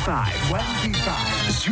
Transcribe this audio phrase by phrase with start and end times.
[0.00, 1.68] 25, 25 s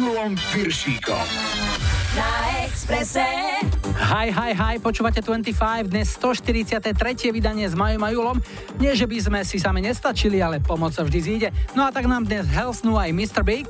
[4.52, 6.92] hi, počúvate 25, dnes 143.
[7.32, 8.36] vydanie s Majom a Julom.
[8.76, 11.48] Nie, že by sme si sami nestačili, ale pomoc sa vždy zíde.
[11.72, 13.40] No a tak nám dnes helsnú aj Mr.
[13.40, 13.64] Big.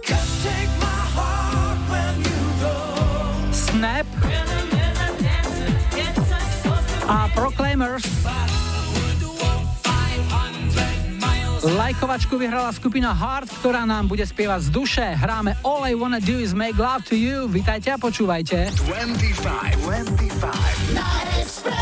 [3.54, 4.10] Snap.
[7.06, 8.10] A Proclaimers.
[11.58, 15.02] Lajkovačku vyhrala skupina Heart, ktorá nám bude spievať z duše.
[15.02, 17.50] Hráme All I Wanna Do Is Make Love To You.
[17.50, 18.70] Vítajte a počúvajte.
[18.86, 21.77] 25, 25.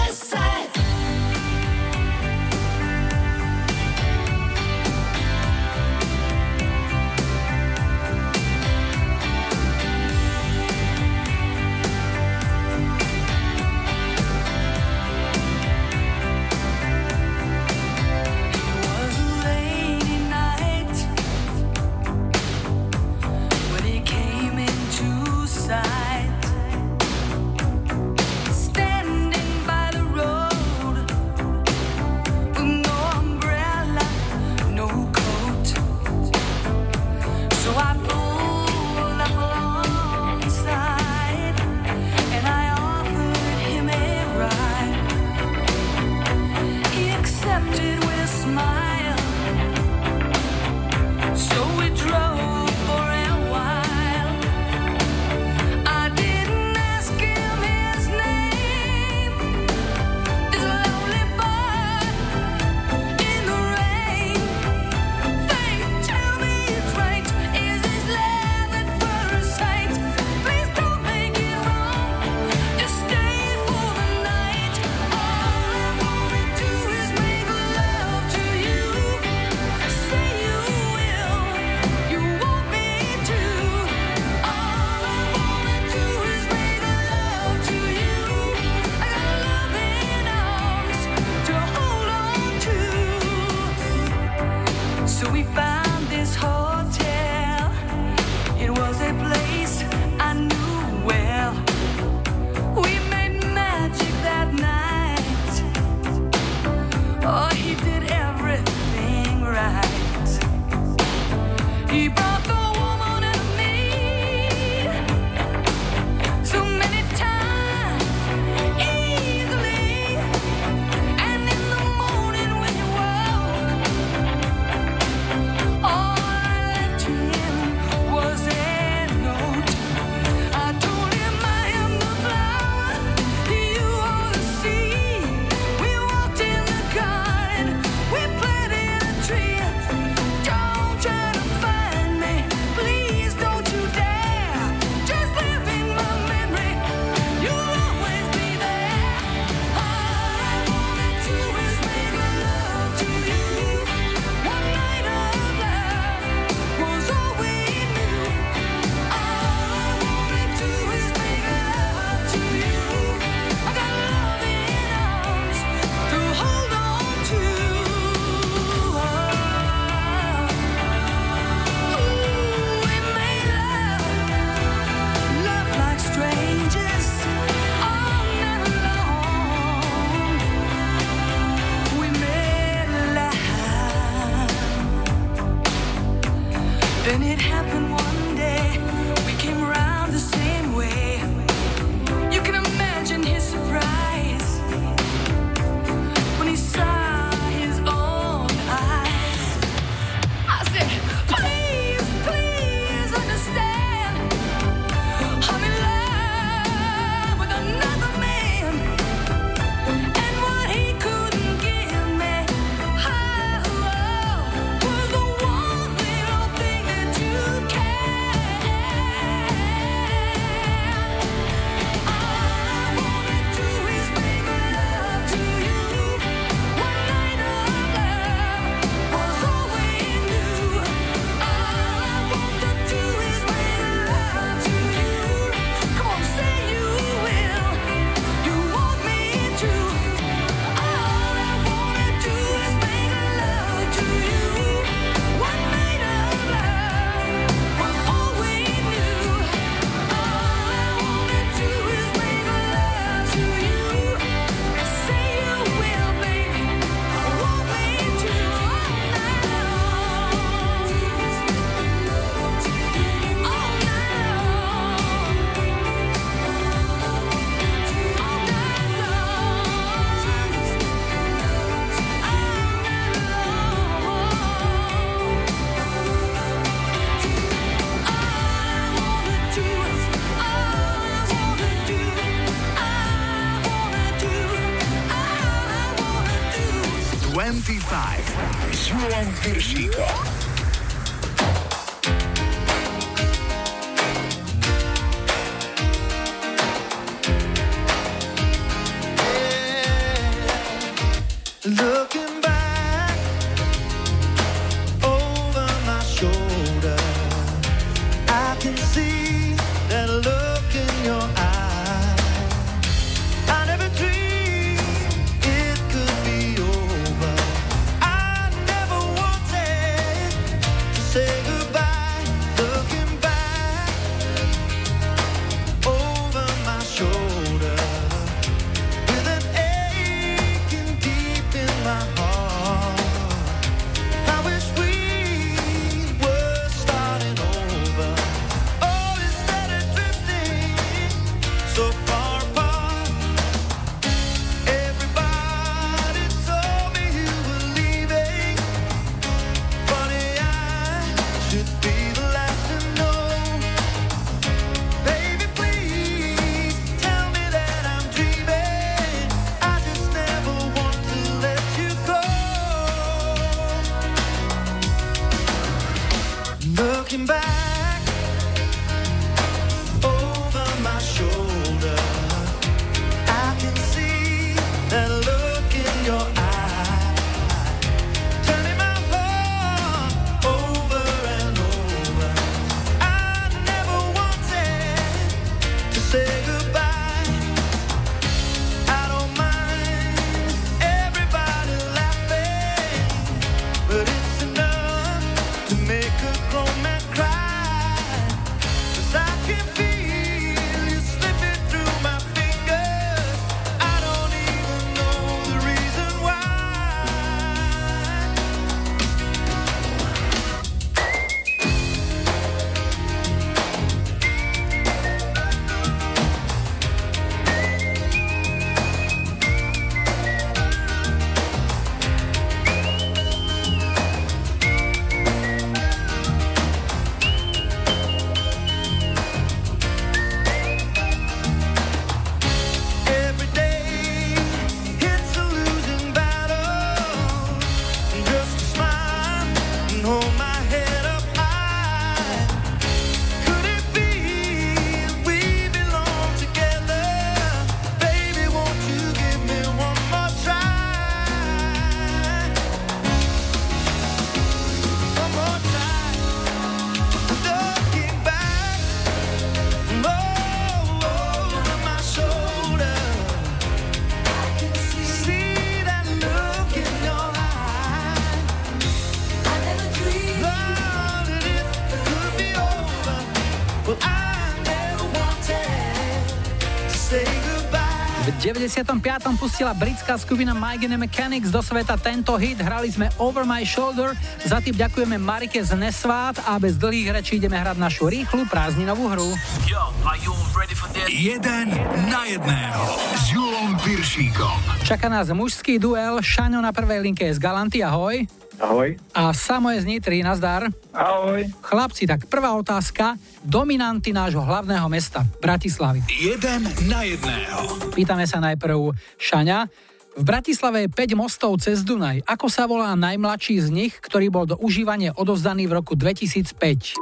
[478.56, 479.36] 95.
[479.36, 482.56] pustila britská skupina and the Mechanics do sveta tento hit.
[482.56, 484.16] Hrali sme Over My Shoulder.
[484.48, 489.12] Za tým ďakujeme Marike z Nesvát a bez dlhých rečí ideme hrať našu rýchlu prázdninovú
[489.12, 489.28] hru.
[489.68, 491.04] Yo, are you ready for this?
[491.12, 491.68] Jeden
[492.08, 492.84] na jedného
[493.20, 494.88] s Julom Piršíkom.
[494.88, 496.24] Čaká nás mužský duel.
[496.24, 498.24] Šaňo na prvej linke je z Galanty, ahoj.
[498.56, 498.96] Ahoj.
[499.12, 500.72] A Samo je z Nitry, nazdar.
[500.96, 501.44] Ahoj.
[501.60, 503.20] Chlapci, tak prvá otázka.
[503.46, 506.02] Dominanty nášho hlavného mesta, Bratislavy.
[506.10, 507.94] Jeden na jedného.
[507.94, 508.90] Pýtame sa najprv
[509.22, 509.70] Šaňa.
[510.18, 512.26] V Bratislave je 5 mostov cez Dunaj.
[512.26, 516.98] Ako sa volá najmladší z nich, ktorý bol do užívania odovzdaný v roku 2005?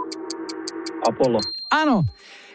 [1.08, 1.40] Apollo.
[1.72, 2.04] Áno,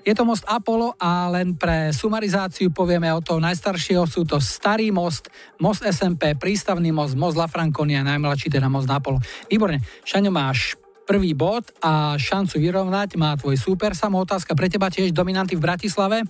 [0.05, 4.07] je to most Apollo a len pre sumarizáciu povieme o toho najstaršieho.
[4.07, 5.27] Sú to Starý most,
[5.59, 9.19] most SMP, Prístavný most, most La Franconia, najmladší teda most na Apollo.
[9.51, 9.81] Výborne.
[10.07, 10.78] Šaňo, máš
[11.09, 13.97] prvý bod a šancu vyrovnať má tvoj súper.
[13.97, 16.21] Samo otázka pre teba tiež dominanty v Bratislave.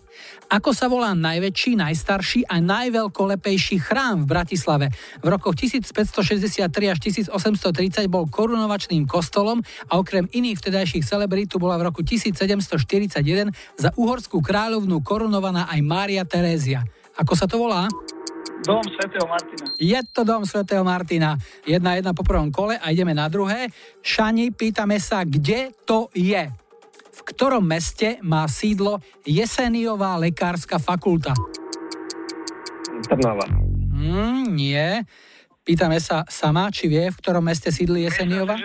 [0.47, 4.87] Ako sa volá najväčší, najstarší a najveľkolepejší chrám v Bratislave?
[5.19, 9.59] V rokoch 1563 až 1830 bol korunovačným kostolom
[9.91, 13.19] a okrem iných vtedajších celebrít tu bola v roku 1741
[13.75, 16.87] za uhorskú kráľovnú korunovaná aj Mária Terézia.
[17.19, 17.91] Ako sa to volá?
[18.59, 19.65] Dom svätého Martina.
[19.79, 21.39] Je to dom svätého Martina.
[21.63, 23.71] Jedna jedna po prvom kole a ideme na druhé.
[24.03, 26.51] Šani, pýtame sa, kde to je?
[27.15, 31.31] V ktorom meste má sídlo Jeseniová lekárska fakulta?
[33.07, 33.47] Trnava.
[33.95, 35.07] Mm, nie.
[35.63, 38.59] Pýtame sa sama, či vie, v ktorom meste sídli Jeseniova?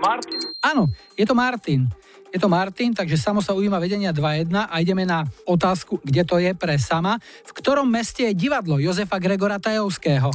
[0.00, 0.40] Martin.
[0.64, 1.86] Áno, je to Martin.
[2.30, 6.38] Je to Martin, takže Samo sa ujíma vedenia 2-1 a ideme na otázku, kde to
[6.38, 7.18] je pre Sama.
[7.42, 10.30] V ktorom meste je divadlo Jozefa Gregora Tajovského?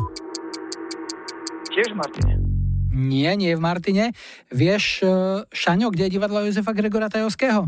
[1.71, 2.33] Tiež v Martine.
[2.95, 4.05] Nie, nie je v Martine.
[4.51, 5.07] Vieš, e,
[5.51, 7.63] Šaňo, kde je divadlo Jozefa Gregora Tajovského?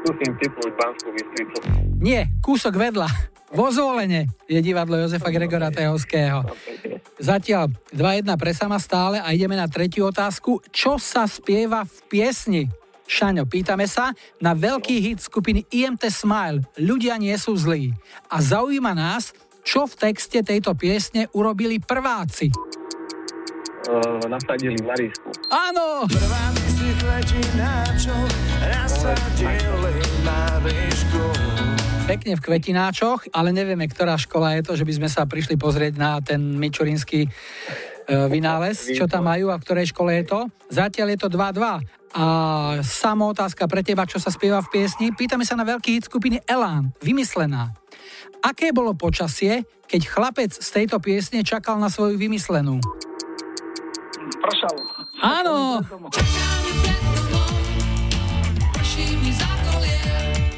[0.00, 1.56] Skúsim typnúť Banskú Bystricu.
[2.00, 3.08] Nie, kúsok vedľa.
[3.52, 6.44] Vo Zvolene je divadlo Jozefa Gregora Tajovského.
[7.20, 10.64] Zatiaľ 2-1 pre sama stále a ideme na tretiu otázku.
[10.72, 12.64] Čo sa spieva v piesni?
[13.10, 17.90] Šaňo, pýtame sa na veľký hit skupiny IMT Smile Ľudia nie sú zlí.
[18.30, 19.34] A zaujíma nás,
[19.66, 22.54] čo v texte tejto piesne urobili prváci.
[23.90, 25.26] Uh, nasadili Marísku.
[25.50, 26.06] Áno!
[26.06, 28.22] Prváci si kvetináčov
[28.62, 31.24] nasadili Marišku.
[32.06, 35.98] Pekne v kvetináčoch, ale nevieme, ktorá škola je to, že by sme sa prišli pozrieť
[35.98, 37.28] na ten mičurínsky e,
[38.30, 40.40] vynález, čo tam majú a v ktorej škole je to.
[40.70, 41.99] Zatiaľ je to 2-2.
[42.10, 42.24] A
[42.82, 45.14] samo otázka pre teba, čo sa spieva v piesni.
[45.14, 47.70] Pýtame sa na veľký hit skupiny Elán, vymyslená.
[48.42, 52.82] Aké bolo počasie, keď chlapec z tejto piesne čakal na svoju vymyslenú?
[54.42, 54.82] Pršalo.
[55.22, 55.84] Áno!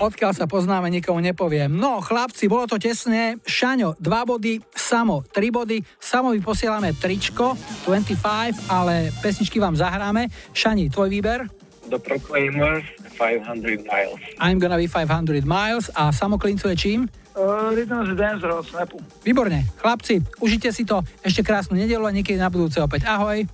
[0.02, 1.71] Odkiaľ sa poznáme, nikomu nepoviem.
[1.71, 3.38] No, chlapci, bolo to tesne.
[3.47, 5.78] Šaňo, 2 body, Samo, 3 body.
[6.02, 7.54] Samovi posielame tričko,
[7.87, 10.26] 25, ale pesničky vám zahráme.
[10.50, 11.47] Šani, tvoj výber?
[11.87, 12.82] The Proclaimers
[13.14, 14.18] 500 Miles.
[14.42, 17.06] I'm gonna be 500 miles a Samo klincuje čím?
[17.38, 18.99] Uh, Rhythm Dancer od Snapu.
[19.23, 19.71] Výborne.
[19.78, 20.99] Chlapci, užite si to.
[21.23, 23.06] Ešte krásnu nedelu a niekedy na budúce opäť.
[23.06, 23.47] Ahoj.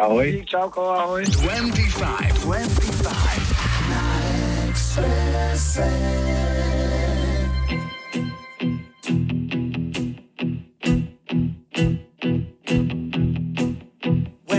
[0.00, 0.48] Ahoj.
[0.48, 1.28] Čauko, ahoj.
[1.28, 3.59] 25, 25.
[4.96, 5.04] When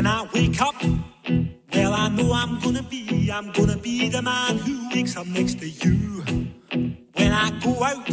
[0.08, 0.76] I wake up,
[1.74, 5.60] well I know I'm gonna be, I'm gonna be the man who wakes up next
[5.60, 6.24] to you.
[7.16, 8.08] When I go out,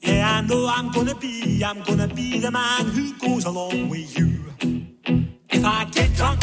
[0.00, 4.18] yeah I know I'm gonna be, I'm gonna be the man who goes along with
[4.18, 4.42] you.
[5.50, 6.42] If I get drunk,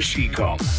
[0.00, 0.77] she called.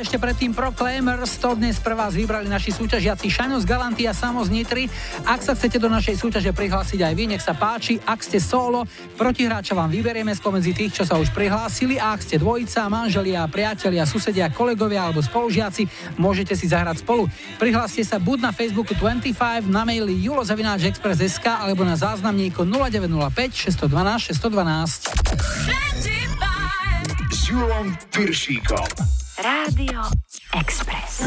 [0.00, 4.40] ešte predtým Proclaimers, to dnes pre vás vybrali naši súťažiaci Šaňo z Galanty a Samo
[4.40, 4.88] z Nitry.
[5.28, 8.00] Ak sa chcete do našej súťaže prihlásiť aj vy, nech sa páči.
[8.08, 8.88] Ak ste solo,
[9.20, 14.08] protihráča vám vyberieme spomedzi tých, čo sa už prihlásili a ak ste dvojica, manželia, priatelia,
[14.08, 17.28] susedia, kolegovia alebo spolužiaci, môžete si zahrať spolu.
[17.60, 25.20] Prihláste sa buď na Facebooku 25, na maili julozavináčexpress.sk alebo na záznamníko 0905 612 612.
[27.50, 29.19] Júlom Piršíkom.
[29.70, 30.02] Rádio
[30.52, 31.22] Express.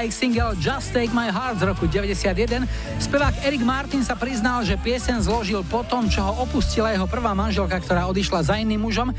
[0.00, 2.64] Ich single Just Take My Heart z roku 91.
[2.96, 7.36] Spevák Eric Martin sa priznal, že piesen zložil po tom, čo ho opustila jeho prvá
[7.36, 9.12] manželka, ktorá odišla za iným mužom.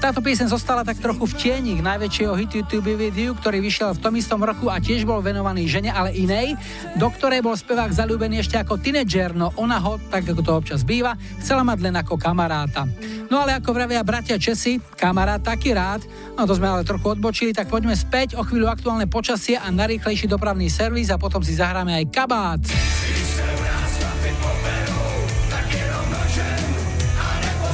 [0.00, 3.60] Táto piesen zostala tak trochu v tieni k najväčšieho hitu To Be With You, ktorý
[3.60, 6.56] vyšiel v tom istom roku a tiež bol venovaný žene, ale inej,
[6.96, 10.80] do ktorej bol spevák zalúbený ešte ako tínedžer, no ona ho, tak ako to občas
[10.80, 11.12] býva,
[11.44, 12.88] chcela mať len ako kamaráta.
[13.32, 16.04] No ale ako vravia bratia Česi, kamarát taký rád,
[16.36, 20.28] no to sme ale trochu odbočili, tak poďme späť o chvíľu aktuálne počasie a najrýchlejší
[20.28, 22.60] dopravný servis a potom si zahráme aj kabát.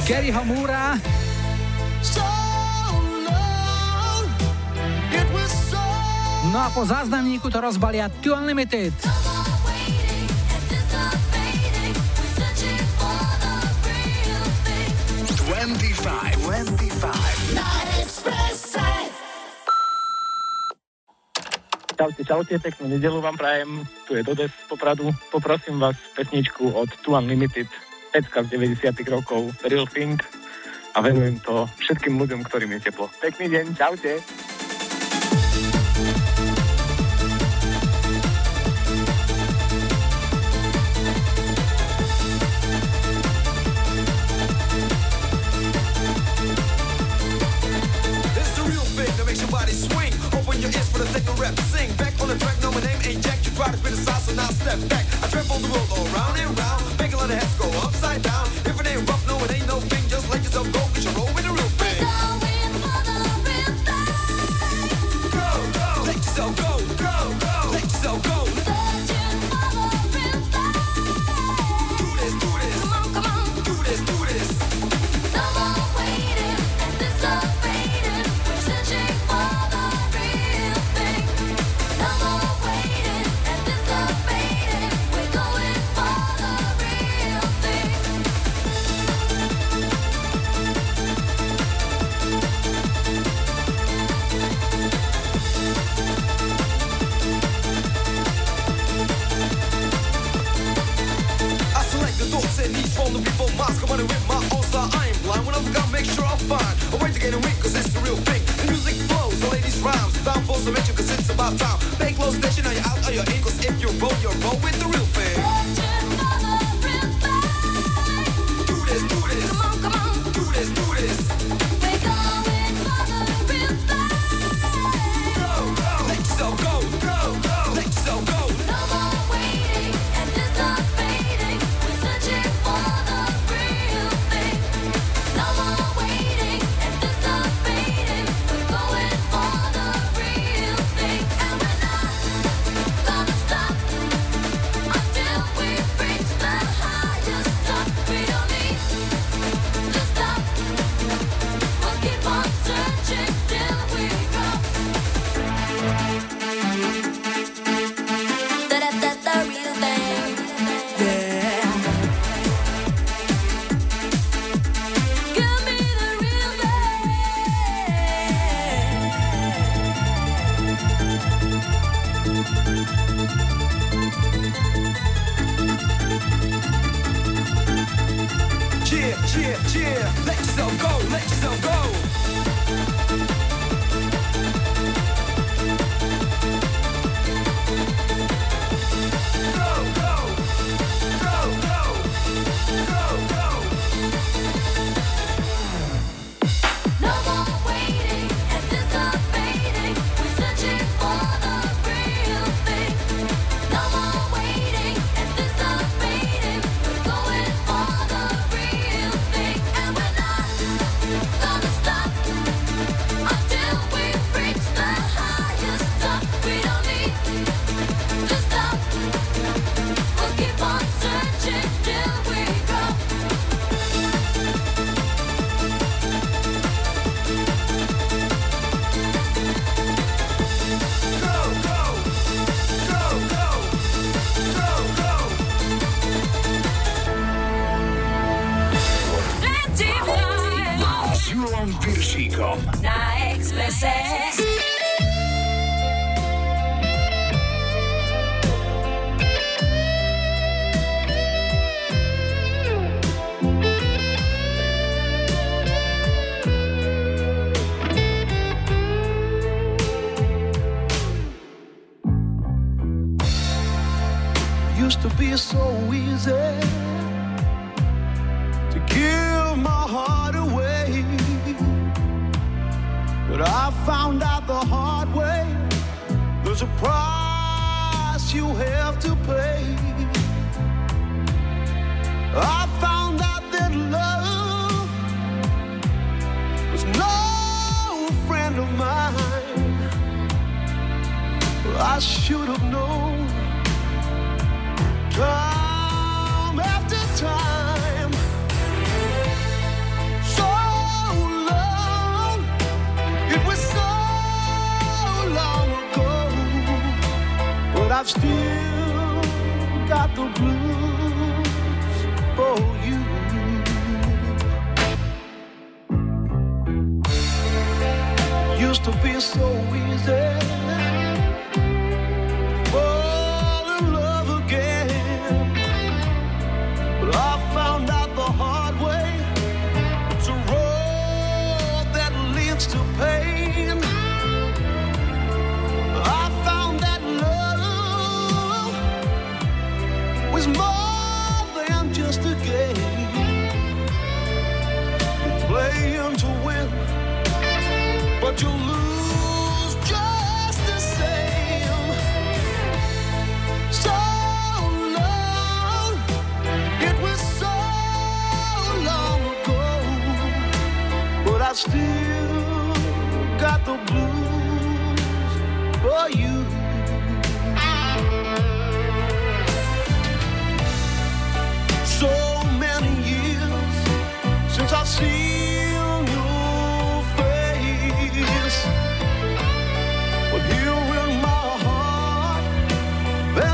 [0.07, 0.95] Garyho Moora
[6.49, 8.95] No a po záznamníku to rozbalia Two Unlimited.
[15.69, 17.13] 25, 25.
[21.93, 23.85] Čaute, čaute, peknú nedelu vám prajem.
[24.09, 25.13] Tu je Dodes z Popradu.
[25.29, 27.69] Poprosím vás pesničku od Two Unlimited,
[28.09, 30.17] pecka z 90 rokov, Real Thing.
[30.97, 33.05] A venujem to všetkým ľuďom, ktorým je teplo.
[33.21, 34.25] Pekný deň, čaute.
[54.49, 55.05] Now step back.
[55.23, 56.99] I trample the world all round and round.
[56.99, 58.47] Make a lot of heads go upside down.
[58.65, 60.07] If it ain't rough, no, it ain't no thing.
[60.09, 61.38] Just let yourself go, cause you roll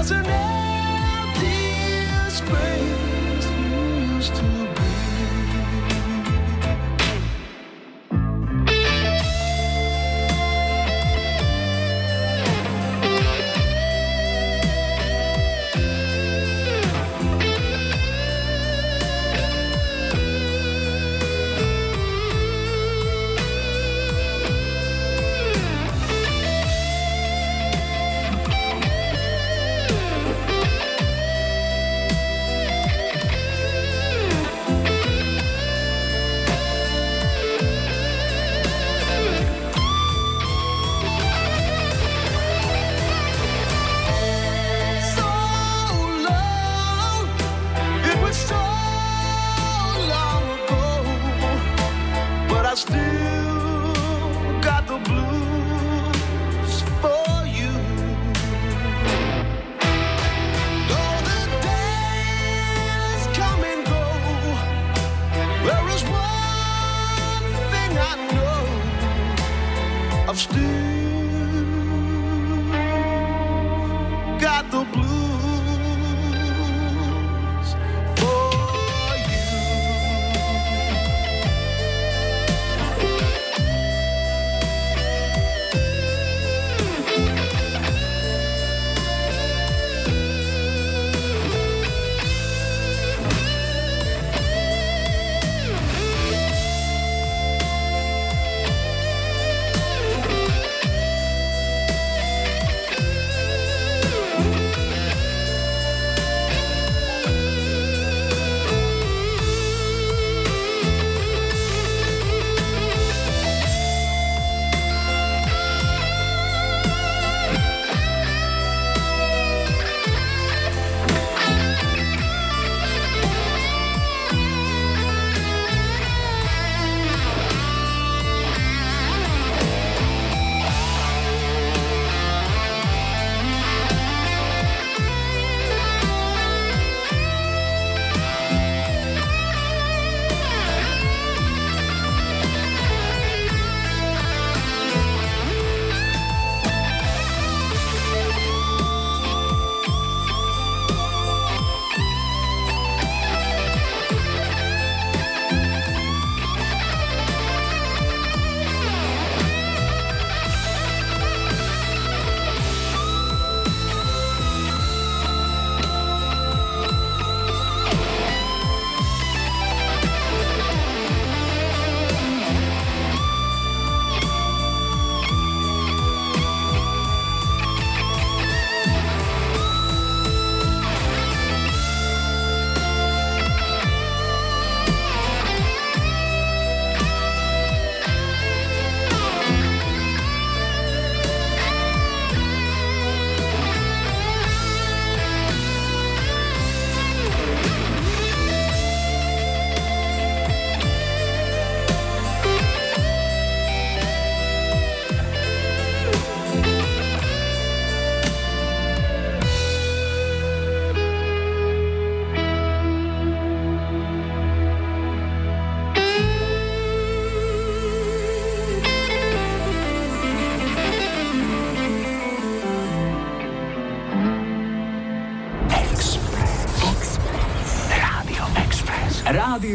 [0.08, 0.35] doesn't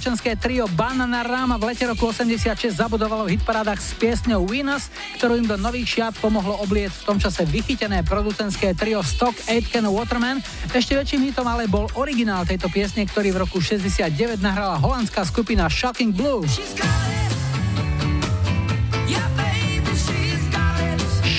[0.00, 4.88] Dievčenské trio Banana Rama v lete roku 86 zabudovalo v hitparádach s piesňou Venus,
[5.20, 9.84] ktorú im do nových šiat pomohlo obliec v tom čase vychytené producentské trio Stock Aitken
[9.84, 10.40] Waterman.
[10.72, 15.68] Ešte väčším hitom ale bol originál tejto piesne, ktorý v roku 69 nahrala holandská skupina
[15.68, 16.48] Shocking Blue.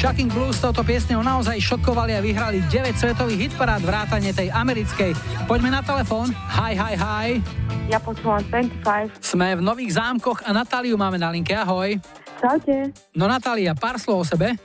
[0.02, 5.18] Shocking Blue s touto piesňou naozaj šokovali a vyhrali 9 svetových hitparád vrátane tej americkej.
[5.50, 6.30] Poďme na telefón.
[6.62, 7.61] Hi, hi, hi.
[7.92, 9.20] Ja počúvam 25.
[9.20, 11.52] Sme v Nových zámkoch a Natáliu máme na linke.
[11.52, 12.00] Ahoj.
[12.40, 12.96] Čaute.
[13.12, 14.56] No Natália, pár slov o sebe.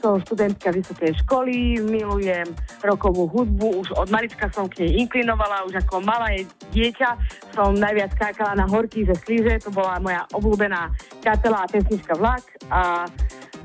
[0.00, 2.48] Som študentka vysokej školy, milujem
[2.80, 7.10] rokovú hudbu, už od malička som k nej inklinovala, už ako malé dieťa
[7.52, 12.40] som najviac skákala na horky ze slíže, to bola moja obľúbená kapela a pesnička Vlak
[12.72, 13.04] a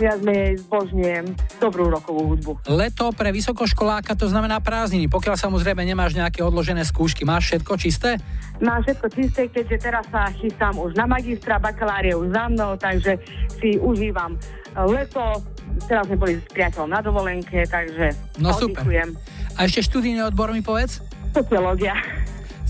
[0.01, 1.25] menej zbožňujem
[1.57, 2.51] dobrú rokovú hudbu.
[2.67, 7.21] Leto pre vysokoškoláka to znamená prázdniny, pokiaľ samozrejme nemáš nejaké odložené skúšky.
[7.21, 8.09] Máš všetko čisté?
[8.57, 13.21] Mám všetko čisté, keďže teraz sa chystám už na magistra, bakalárie už za mnou, takže
[13.53, 14.37] si užívam
[14.75, 15.21] leto.
[15.81, 18.81] Teraz sme boli s priateľom na dovolenke, takže No super.
[18.81, 19.15] oddychujem.
[19.53, 20.99] A ešte študijný odbor mi povedz?
[21.31, 21.95] Sociológia.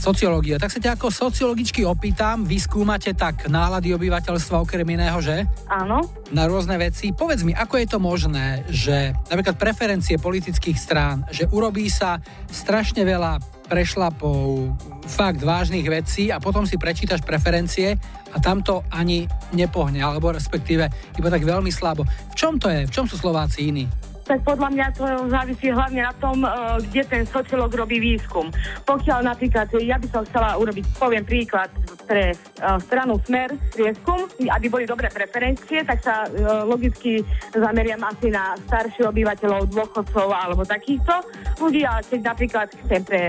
[0.01, 0.57] Sociológia.
[0.57, 5.45] Tak sa ťa ako sociologičky opýtam, vy skúmate tak nálady obyvateľstva okrem iného, že?
[5.69, 6.01] Áno.
[6.33, 7.13] Na rôzne veci.
[7.13, 12.17] Povedz mi, ako je to možné, že napríklad preferencie politických strán, že urobí sa
[12.49, 13.37] strašne veľa
[13.69, 14.73] prešlapov,
[15.05, 17.93] fakt vážnych vecí a potom si prečítaš preferencie
[18.33, 22.03] a tam to ani nepohne, alebo respektíve iba tak veľmi slabo.
[22.03, 22.89] V čom to je?
[22.89, 23.85] V čom sú Slováci iní?
[24.31, 26.51] Tak podľa mňa to závisí hlavne na tom, eh,
[26.87, 28.47] kde ten sociológ robí výskum.
[28.87, 31.67] Pokiaľ napríklad, ja by som chcela urobiť, poviem príklad,
[32.07, 36.23] pre eh, stranu Smer prieskum, aby boli dobré preferencie, tak sa
[36.63, 41.11] logicky zameriam asi na starších obyvateľov, dôchodcov alebo takýchto
[41.59, 43.21] ľudí, ale keď napríklad chcem pre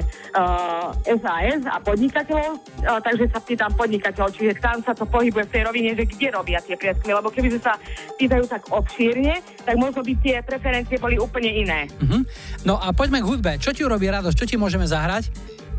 [1.09, 2.59] SAS a podnikateľov,
[3.05, 6.59] takže sa pýtam podnikateľov, čiže tam sa to pohybuje v tej rovine, že kde robia
[6.65, 7.77] tie prieskumy, lebo keby sa
[8.17, 11.81] pýtajú tak obšírne, tak možno by tie preferencie boli úplne iné.
[12.01, 12.25] Mhm.
[12.65, 13.53] No a poďme k hudbe.
[13.61, 14.37] Čo ti urobí radosť?
[14.37, 15.29] Čo ti môžeme zahrať?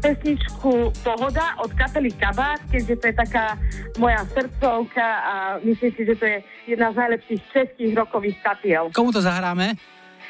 [0.04, 3.56] pesničku Pohoda od kapely Kabát, keďže to je taká
[3.96, 5.34] moja srdcovka a
[5.64, 6.38] myslím si, že to je
[6.68, 8.92] jedna z najlepších českých rokových kapiel.
[8.92, 9.80] Komu to zahráme?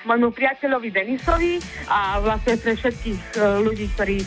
[0.06, 1.58] Môjmu priateľovi Denisovi
[1.90, 4.18] a vlastne pre všetkých e, ľudí, ktorí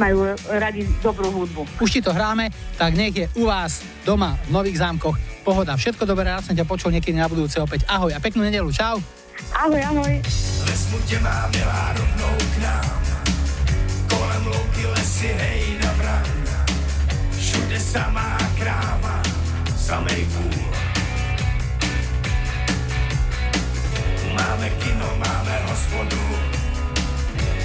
[0.00, 1.62] majú radi dobrú hudbu.
[1.78, 5.76] Už ti to hráme, tak nech je u vás doma v Nových zámkoch pohoda.
[5.78, 7.86] Všetko dobré, rád som ťa počul niekedy na budúce opäť.
[7.86, 8.68] Ahoj a peknú nedelu.
[8.72, 8.98] Čau.
[9.54, 10.22] Ahoj, ahoj.
[10.64, 13.02] Ve smutě má milá rovnou k nám.
[14.08, 16.26] Kolem louky lesy, hej na bran.
[17.38, 19.22] Všude samá kráva,
[19.76, 20.66] samej vůl.
[24.34, 26.22] Máme kino, máme hospodu,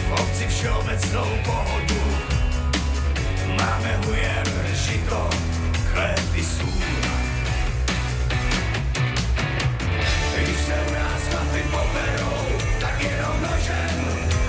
[0.08, 2.02] v obci všeobecnou pohodu.
[3.48, 5.30] Máme hujer, žito,
[5.92, 7.01] chléb i sůl.
[12.80, 14.00] Tak jenom nožem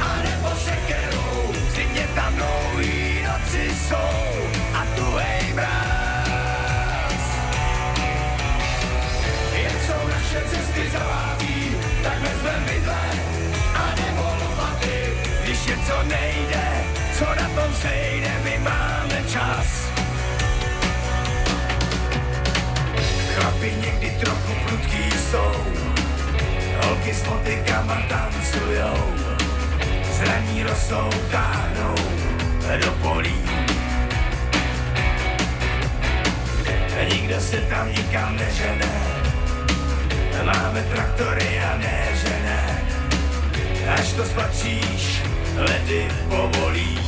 [0.01, 1.53] a nebo sekerou.
[1.75, 7.25] Zimě tam dlouhý noci jsou a tu hej mráz.
[9.53, 13.11] Jak jsou naše cesty zaváví, tak vezmem vidle
[13.75, 15.13] a nebo lopaty.
[15.45, 16.85] Když něco nejde,
[17.19, 19.67] co na tom sejde, my máme čas.
[23.35, 25.92] Chlapi někdy trochu prudký jsou,
[26.85, 28.99] holky s motykama tancujou,
[30.13, 31.95] zraní rosou, táhnou
[32.85, 33.43] do polí.
[37.13, 38.93] Nikdo se tam nikam nežene,
[40.45, 42.03] máme traktory a ne
[43.99, 45.23] až to spatříš,
[45.57, 46.99] ledy povolí.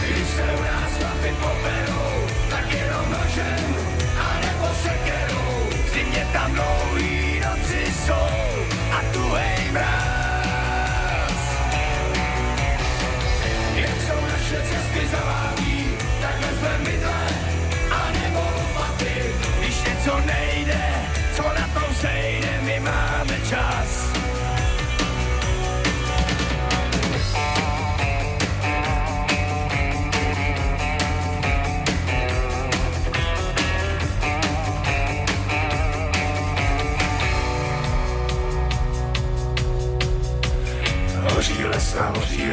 [0.00, 1.93] Když se u nás chlapi poberou,
[6.14, 8.28] Zimě tam dlouhý noci jsou
[8.92, 11.40] a tu hej mráz.
[13.74, 15.86] Jak jsou naše cesty zaváví,
[16.20, 17.28] tak vezmem mydle
[17.90, 19.34] a nebo lopaty.
[19.58, 20.84] Když něco nejde,
[21.36, 24.13] co na tom sejde, my máme čas.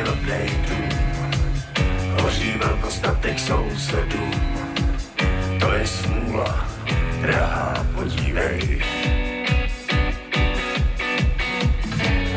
[0.07, 0.15] A
[2.21, 4.31] hoří velkostatek sousedů.
[5.59, 6.67] To je smůla,
[7.21, 8.81] drahá, podívej.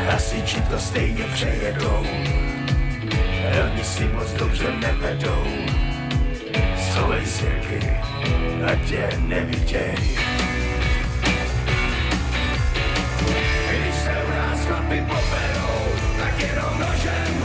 [0.07, 2.05] Hasiči to stejně přejedou,
[3.65, 5.45] oni si moc dobře nevedou.
[6.77, 7.89] Schovej sirky,
[8.71, 9.95] ať tě neviděj.
[13.69, 15.85] Když se u nás chlapi poberou,
[16.19, 17.44] tak jenom nožem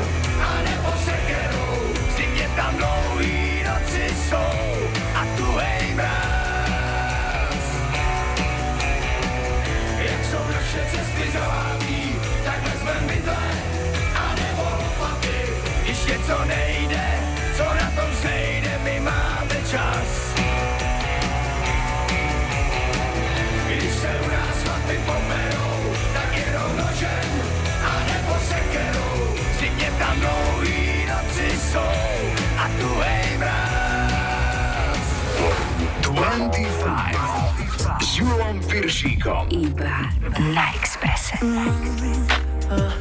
[16.31, 17.07] Něco nejde,
[17.57, 20.35] co na tom sejde, my máme čas.
[23.67, 27.43] Když se u nás chlapi poberou, tak jenom nožem
[27.85, 29.35] a nebo sekerou.
[29.57, 34.99] V zimě tam dlouhý noci jsou a tu hej mráz.
[36.01, 36.77] 25
[38.03, 39.49] s Julom Piršíkom.
[39.51, 40.11] Iba
[40.55, 41.37] na Exprese.
[42.71, 43.00] Yeah,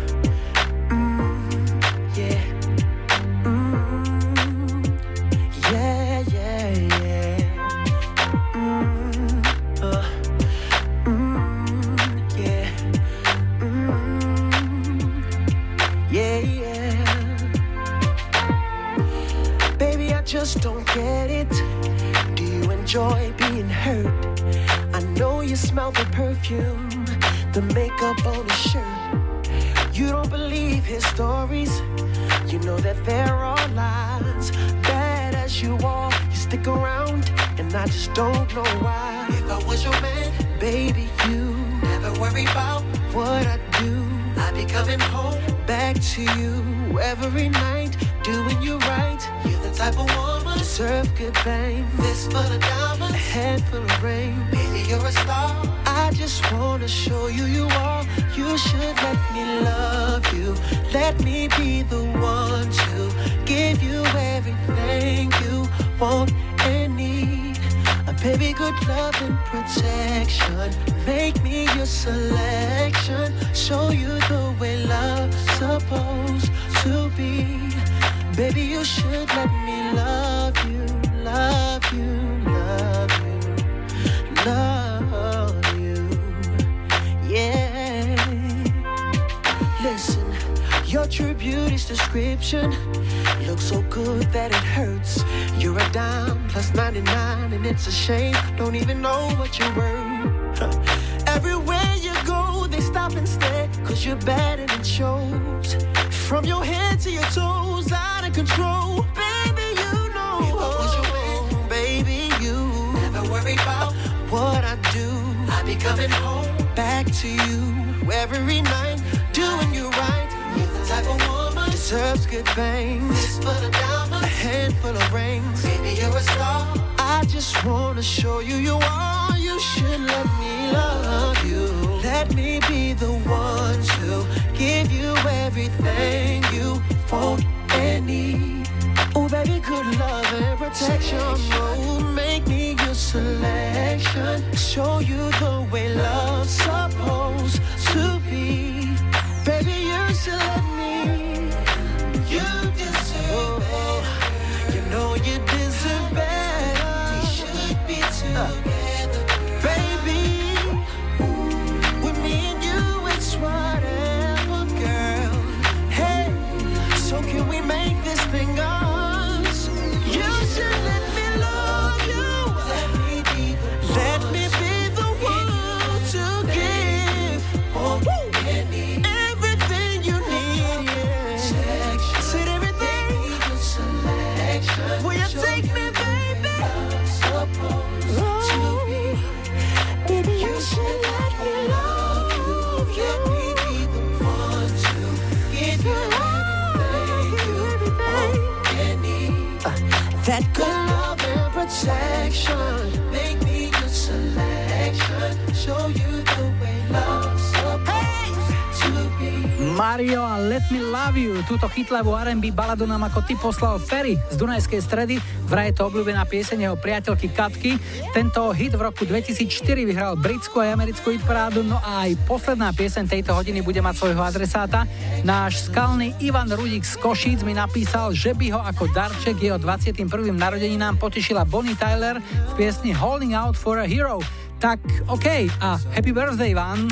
[209.90, 211.42] Mario a Let Me Love You.
[211.50, 215.18] Túto chytlavú R&B baladu nám ako ty poslal Ferry z Dunajskej stredy.
[215.50, 217.74] Vraj je to obľúbená pieseň jeho priateľky Katky.
[218.14, 219.50] Tento hit v roku 2004
[219.90, 221.26] vyhral britskú a americkú hit
[221.66, 224.86] no a aj posledná pieseň tejto hodiny bude mať svojho adresáta.
[225.26, 230.06] Náš skalný Ivan Rudík z Košíc mi napísal, že by ho ako darček jeho 21.
[230.38, 234.22] narodeninám potešila Bonnie Tyler v piesni Holding Out for a Hero.
[234.62, 234.78] Tak
[235.10, 236.86] OK a happy birthday vám!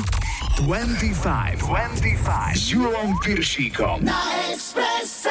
[0.58, 1.62] 25.
[1.62, 2.56] 25.
[2.58, 4.02] S Júlom Piršíkom.
[4.02, 4.18] Na
[4.50, 5.30] Expresse.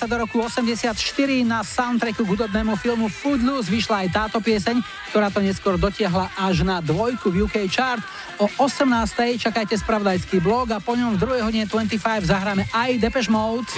[0.00, 0.96] Sa do roku 84
[1.44, 4.80] na soundtracku k hudobnému filmu Footloose vyšla aj táto pieseň,
[5.12, 8.00] ktorá to neskôr dotiahla až na dvojku v UK chart.
[8.40, 8.88] O 18.
[9.36, 13.68] čakajte spravodajský blog a po ňom v druhej hodine 25 zahráme aj Depeche Mode.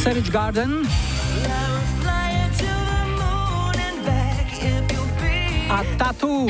[0.00, 0.88] Savage Garden
[5.68, 6.48] a Tattoo.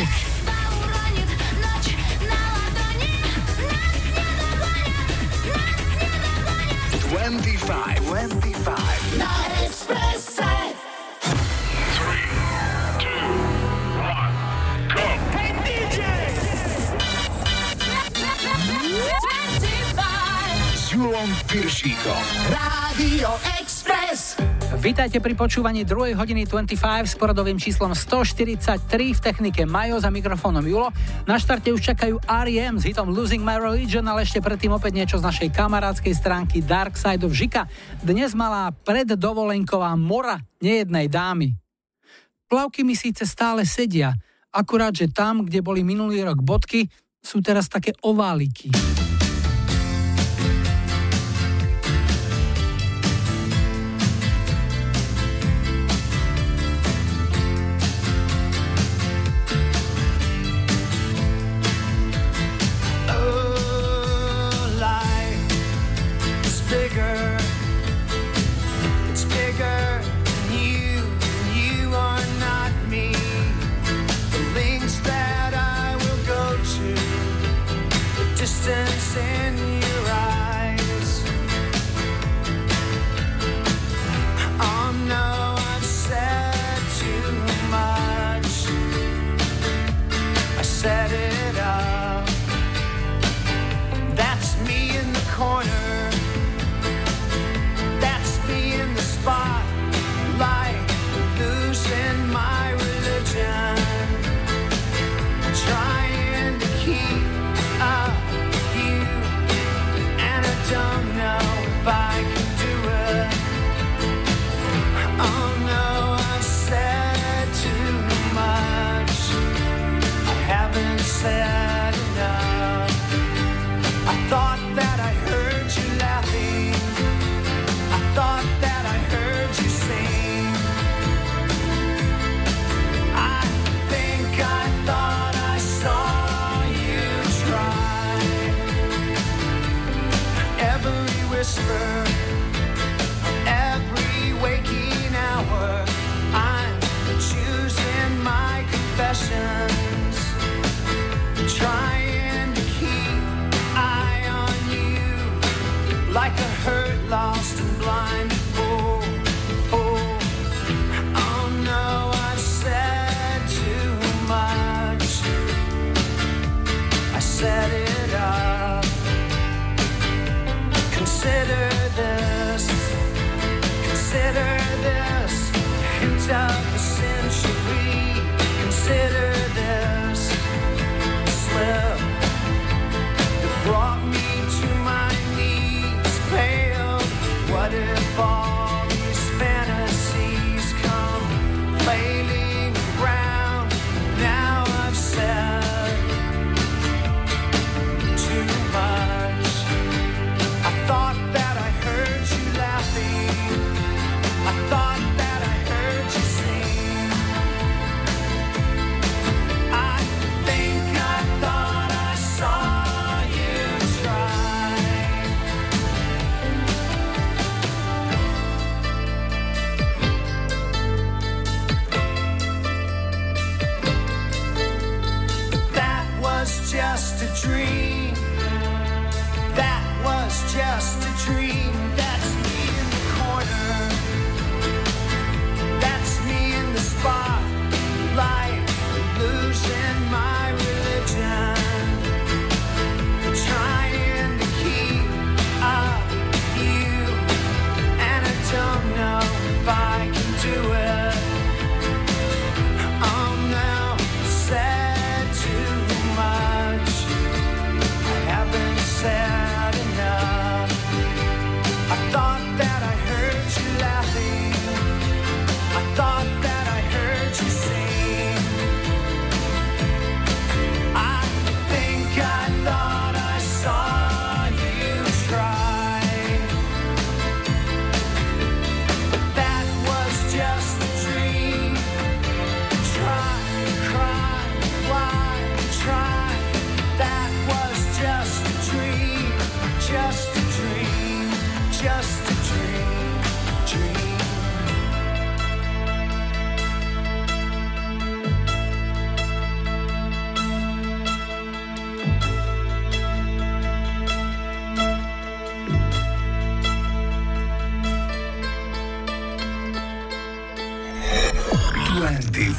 [7.23, 9.17] 25, 25.
[9.17, 10.43] Na Expresse.
[14.97, 16.03] Hey DJ!
[20.75, 22.23] S Julom Piršíkom.
[22.51, 23.62] Radio Express.
[24.83, 26.19] Vítajte pri počúvaní 2.
[26.19, 26.75] hodiny 25
[27.07, 30.91] s poradovým číslom 143 v technike Majo za mikrofónom Julo.
[31.23, 32.83] Na štarte už čakajú R.E.M.
[32.83, 36.99] s hitom Losing My Religion, ale ešte predtým opäť niečo z našej kamarádskej stránky Dark
[36.99, 37.71] Side of Žika.
[38.03, 41.55] Dnes malá preddovolenková mora nejednej dámy.
[42.51, 44.11] Plavky mi síce stále sedia,
[44.51, 46.91] akurát, že tam, kde boli minulý rok bodky,
[47.23, 48.75] sú teraz také ováliky.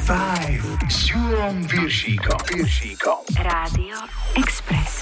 [0.04, 2.36] 25 s Julom Viršíkom.
[2.52, 3.24] Viršíkom.
[3.40, 3.96] Rádio
[4.36, 5.00] Express.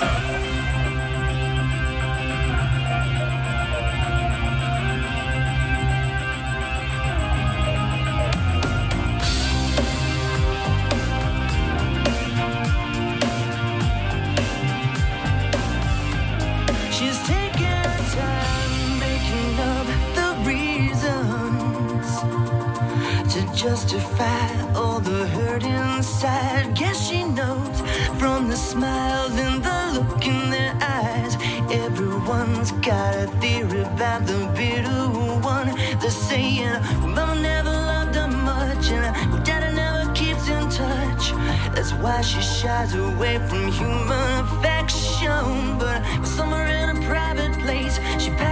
[23.62, 26.74] Justify all the hurt inside.
[26.74, 27.80] Guess she knows
[28.18, 31.36] from the smiles and the look in their eyes.
[31.70, 35.02] Everyone's got a theory about the bitter
[35.46, 35.68] one.
[36.00, 36.72] They're saying,
[37.14, 41.30] Mama never loved her much, and Daddy never keeps in touch.
[41.72, 45.78] That's why she shies away from human affection.
[45.78, 48.51] But somewhere in a private place, she packs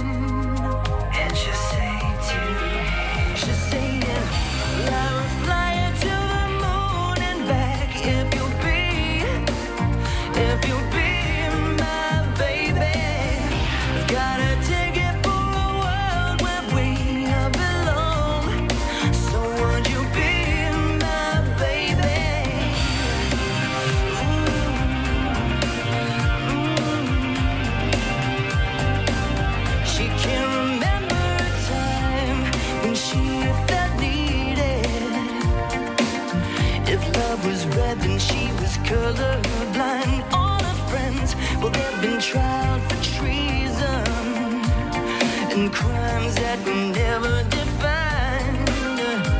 [45.71, 48.69] Crimes that were never defined.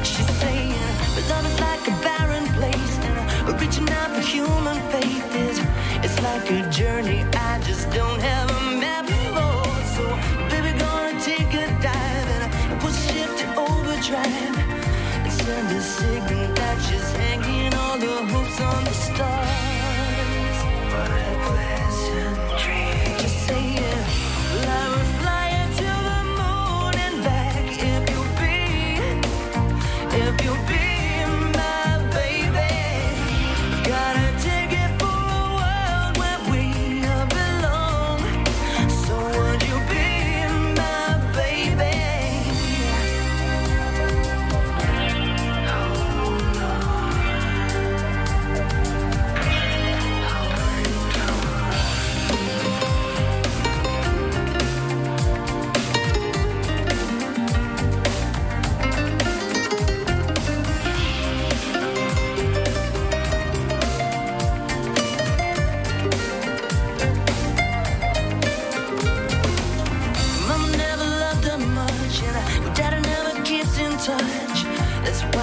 [0.05, 0.73] She's saying,
[1.15, 5.59] but love is like a barren place, and reaching out for human faith is
[6.03, 9.65] it's like a journey I just don't have a map for.
[9.95, 10.03] So,
[10.49, 14.57] baby, gonna take a dive and put shift to overdrive
[15.25, 20.57] and send a signal that she's hanging all the hopes on the stars.
[20.91, 23.17] What a pleasant dream.
[23.19, 24.00] Just saying,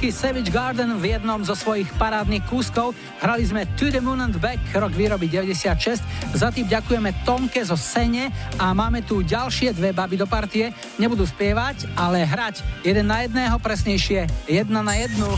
[0.00, 2.96] Austrálsky Savage Garden v jednom zo svojich parádnych kúskov.
[3.20, 6.00] Hrali sme To the Moon and Back, rok výroby 96.
[6.32, 10.72] Za tým ďakujeme Tomke zo Sene a máme tu ďalšie dve baby do partie.
[10.96, 12.64] Nebudú spievať, ale hrať.
[12.80, 15.36] Jeden na jedného, presnejšie jedna na jednu.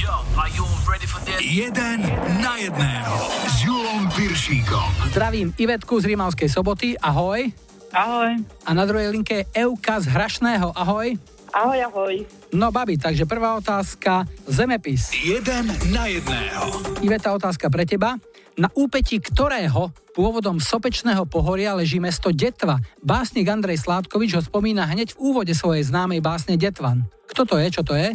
[1.42, 1.98] Jeden
[2.38, 3.14] na jedného
[3.50, 5.10] s Julom Piršíkom.
[5.10, 7.50] Zdravím Ivetku z Rímavskej soboty, ahoj.
[7.90, 8.38] Ahoj.
[8.62, 11.18] A na druhej linke je Euka z Hrašného, ahoj.
[11.53, 12.14] Ahoj, ahoj.
[12.57, 15.12] No babi, takže prvá otázka, zemepis.
[15.12, 16.64] Jeden na jedného.
[17.05, 18.16] Iveta, otázka pre teba.
[18.57, 22.80] Na úpetí ktorého pôvodom sopečného pohoria leží mesto Detva?
[23.05, 27.05] Básnik Andrej Sládkovič ho spomína hneď v úvode svojej známej básne Detvan.
[27.28, 27.68] Kto to je?
[27.68, 28.09] Čo to je?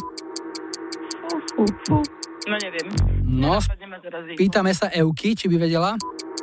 [2.50, 2.88] No neviem.
[3.22, 3.62] No,
[4.34, 5.94] pýtame sa Euky, či by vedela.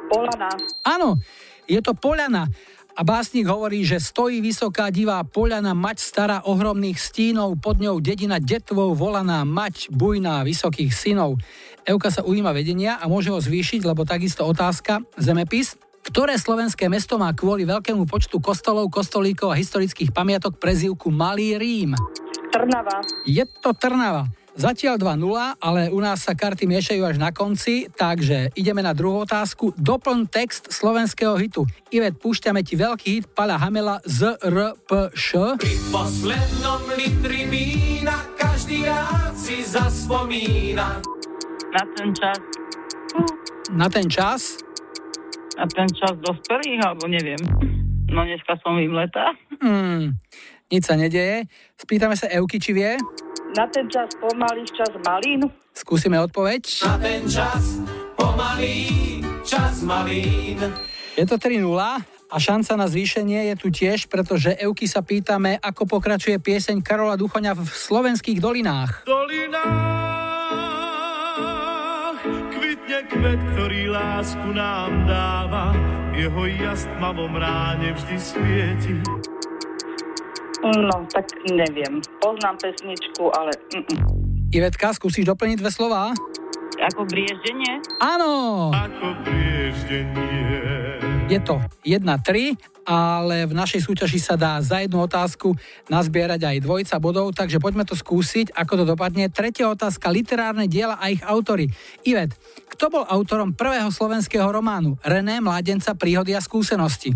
[0.06, 0.50] Polana.
[0.86, 1.18] Áno,
[1.66, 2.46] je to Poľana.
[2.94, 8.38] A básnik hovorí, že stojí vysoká divá poľana, mať stará ohromných stínov, pod ňou dedina
[8.38, 11.42] detvou volaná, mať bujná vysokých synov.
[11.82, 15.74] Euka sa ujíma vedenia a môže ho zvýšiť, lebo takisto otázka, zemepis.
[16.06, 21.98] Ktoré slovenské mesto má kvôli veľkému počtu kostolov, kostolíkov a historických pamiatok prezývku Malý Rím?
[22.54, 23.02] Trnava.
[23.26, 24.30] Je to Trnava.
[24.54, 29.26] Zatiaľ 2-0, ale u nás sa karty miešajú až na konci, takže ideme na druhú
[29.26, 29.74] otázku.
[29.74, 31.66] Doplň text slovenského hitu.
[31.90, 35.58] Ivet, púšťame ti veľký hit Pala Hamela z RPŠ.
[35.58, 41.02] Pri poslednom litri vína každý rád si zaspomína.
[41.74, 42.38] Na ten čas.
[43.74, 44.62] Na ten čas?
[45.58, 47.42] Na ten čas dospelých, alebo neviem.
[48.06, 49.34] No dneska som vymletá.
[49.58, 50.14] Hmm,
[50.70, 51.50] nič sa nedeje.
[51.74, 52.94] Spýtame sa Euky, či vie.
[53.54, 55.46] Na ten čas pomalý čas malín.
[55.70, 56.62] Skúsime odpoveď.
[56.82, 57.78] Na ten čas
[58.18, 60.58] pomalý čas malín.
[61.14, 61.62] Je to 3-0
[62.34, 67.14] a šanca na zvýšenie je tu tiež, pretože Euky sa pýtame, ako pokračuje pieseň Karola
[67.14, 69.06] Duchoňa v slovenských dolinách.
[69.06, 69.94] dolinách
[72.50, 75.70] kvitne kvet, ktorý lásku nám dáva.
[76.18, 78.98] Jeho jas tmavom ráne vždy svieti.
[80.64, 82.00] No, tak neviem.
[82.24, 83.52] Poznám pesničku, ale...
[83.76, 84.00] Mm-mm.
[84.48, 86.16] Ivetka, skúsiš doplniť dve slova?
[86.80, 87.84] Ako brieždenie?
[88.00, 88.72] Áno!
[88.72, 90.24] Ako prieždenie.
[91.28, 95.56] Je to 1-3, ale v našej súťaži sa dá za jednu otázku
[95.88, 99.32] nazbierať aj dvojica bodov, takže poďme to skúsiť, ako to dopadne.
[99.32, 101.68] Tretia otázka, literárne diela a ich autory.
[102.04, 102.36] Ivet,
[102.72, 107.12] kto bol autorom prvého slovenského románu René Mládenca, príhody a skúsenosti?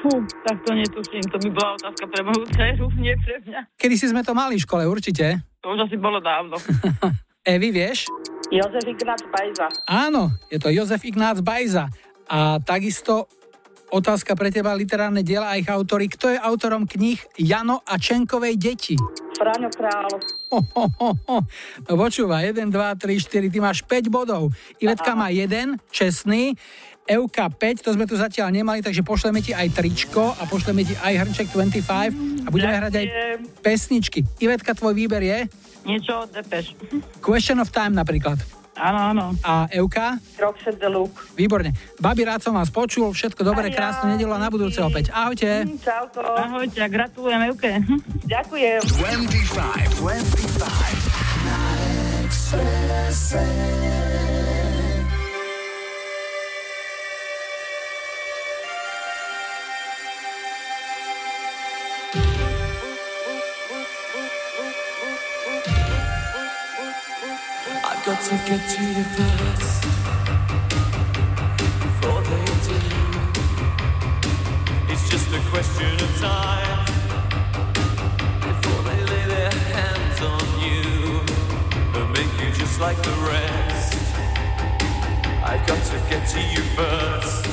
[0.00, 0.08] Fú,
[0.48, 1.24] tak to netuším.
[1.28, 3.60] To by bola otázka pre moju dceru, nie pre mňa.
[3.76, 5.44] Kedy si sme to mali v škole, určite.
[5.60, 6.56] To už asi bolo dávno.
[7.44, 8.08] Evi, vieš?
[8.48, 9.68] Jozef Ignác Bajza.
[9.84, 11.92] Áno, je to Jozef Ignác Bajza.
[12.32, 13.28] A takisto
[13.92, 16.08] otázka pre teba, literárne diela a ich autory.
[16.08, 18.96] Kto je autorom kníh Jano a Čenkovej deti?
[19.36, 20.12] Fráňo Král.
[20.50, 21.38] Ho, ho, ho, ho.
[21.86, 24.52] No počúva, 1, 2, 3, 4, ty máš 5 bodov.
[24.82, 26.58] Ivetka má 1, čestný.
[27.08, 30.94] Euka 5, to sme tu zatiaľ nemali, takže pošleme ti aj tričko a pošleme ti
[30.98, 33.06] aj hrnček 25 a budeme hrať aj
[33.64, 34.22] pesničky.
[34.38, 35.48] Ivetka, tvoj výber je?
[35.88, 36.76] Niečo od Depeš.
[37.24, 38.38] Question of Time napríklad.
[38.80, 39.24] Áno, áno.
[39.44, 40.16] A Euka?
[40.40, 41.20] Roxette de Luke.
[41.36, 41.76] Výborne.
[42.00, 43.76] Babi, rád som vás počul, všetko dobré, ja.
[43.76, 45.12] krásne nedelo a na budúce opäť.
[45.12, 45.68] Ahojte.
[45.84, 46.24] Čauko.
[46.24, 47.84] Ahojte a gratulujem Euke.
[48.24, 48.80] Ďakujem.
[48.80, 51.20] 25, 25.
[52.52, 54.29] I've
[68.10, 69.82] got to get to you first
[71.84, 72.80] before they do.
[74.92, 76.86] It's just a question of time
[78.40, 81.20] before they lay their hands on you
[81.94, 83.94] and make you just like the rest.
[85.44, 87.46] I've got to get to you first.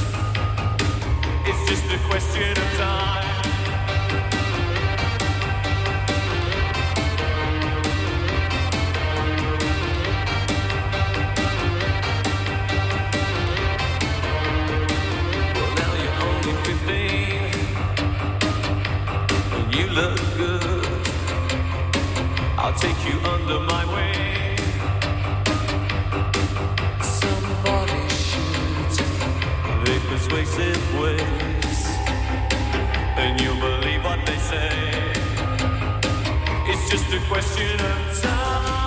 [1.45, 3.36] It's just a question of time.
[19.97, 20.85] Look good.
[22.61, 24.57] I'll take you under my wing.
[27.21, 28.91] Somebody should
[29.85, 31.79] the persuasive ways,
[33.23, 34.69] and you'll believe what they say.
[36.71, 38.86] It's just a question of time,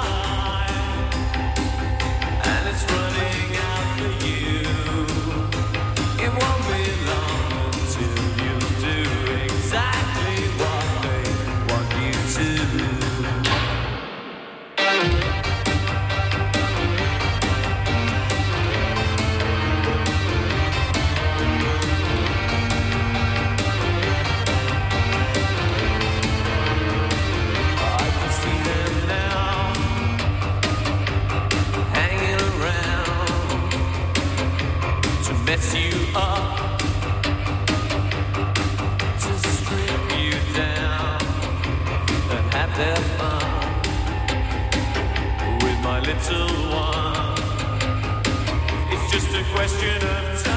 [49.10, 50.49] just a question of time,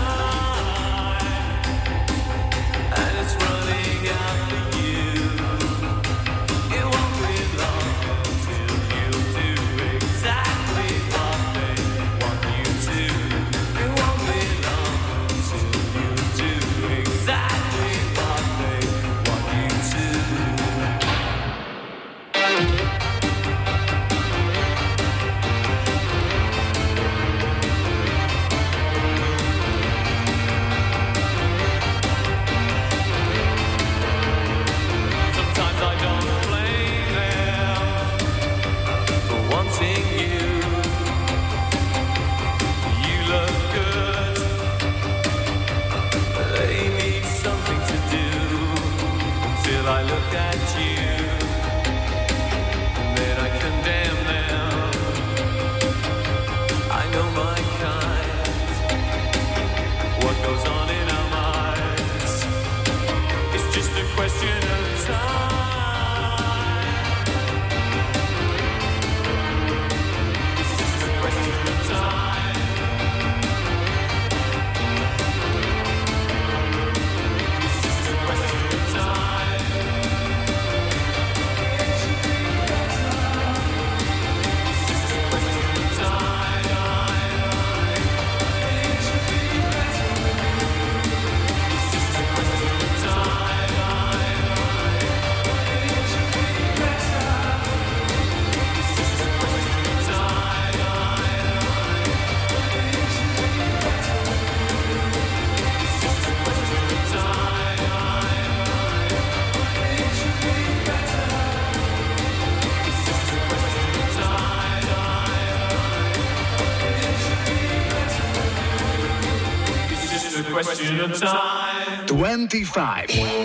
[121.13, 122.07] 25.
[122.07, 123.42] 25.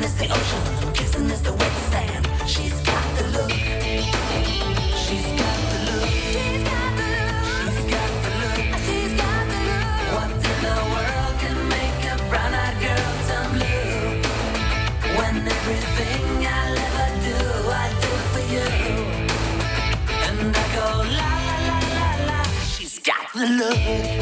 [0.00, 2.24] Kissing is the wet sand.
[2.46, 3.50] She's got the look.
[3.50, 6.08] She's got the look.
[6.30, 8.62] She's got the look.
[8.86, 9.90] She's got the look.
[10.14, 14.22] What in the world can make a brown-eyed girl turn blue?
[15.18, 17.38] When everything I'll ever do,
[17.68, 18.68] I do for you.
[20.28, 20.88] And I go
[21.18, 22.40] la la la la la.
[22.68, 24.17] She's got the look.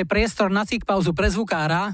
[0.00, 1.92] Je priestor na cik pauzu pre zvukára.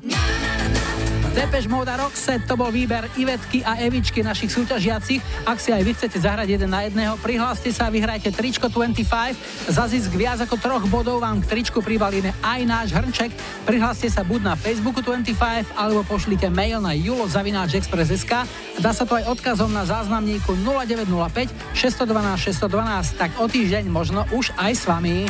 [1.37, 2.01] Depeche Mode a
[2.49, 5.21] to bol výber Ivetky a Evičky našich súťažiacich.
[5.45, 9.69] Ak si aj vy chcete zahrať jeden na jedného, prihláste sa a vyhrajte tričko 25.
[9.69, 13.37] Za zisk viac ako troch bodov vám k tričku pribalíme aj náš hrnček.
[13.69, 18.33] Prihláste sa buď na Facebooku 25 alebo pošlite mail na julozavináčexpress.sk.
[18.81, 24.57] Dá sa to aj odkazom na záznamníku 0905 612 612, tak o týždeň možno už
[24.57, 25.29] aj s vami.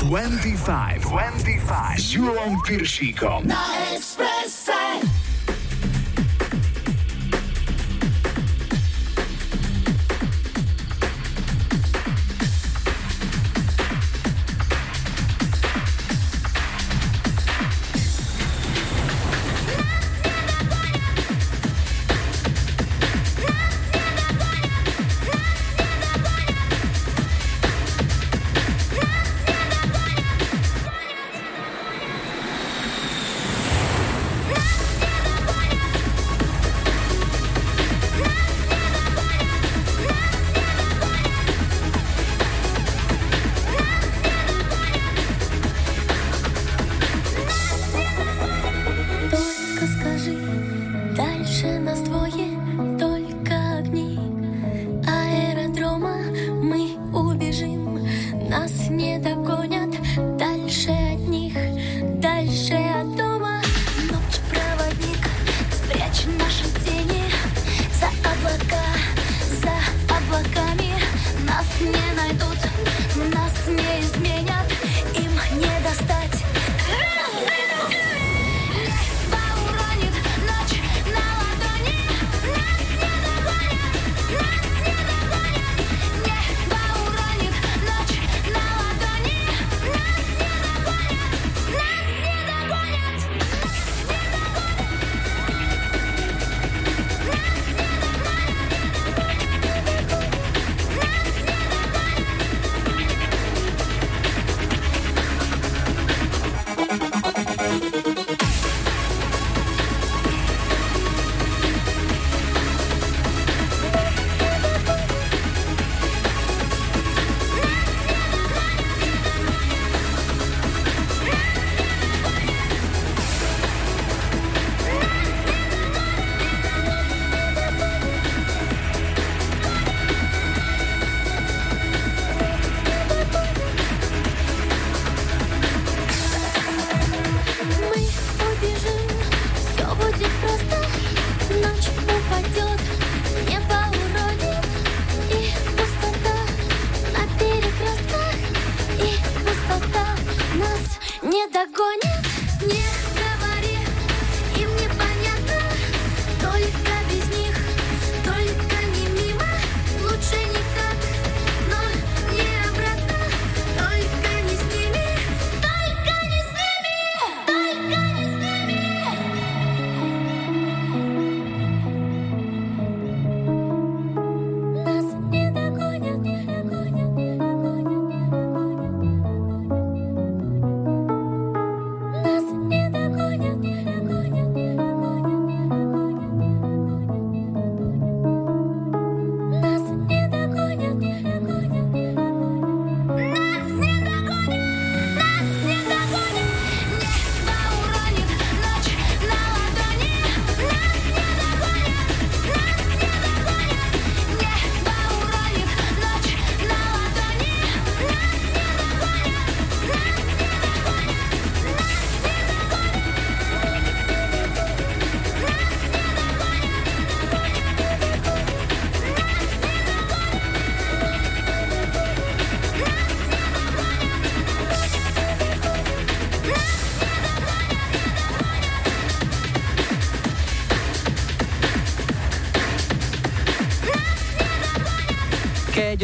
[0.00, 3.44] 25 25 s Julom Piršíkom.
[3.44, 3.60] Na
[3.92, 4.09] Expresse.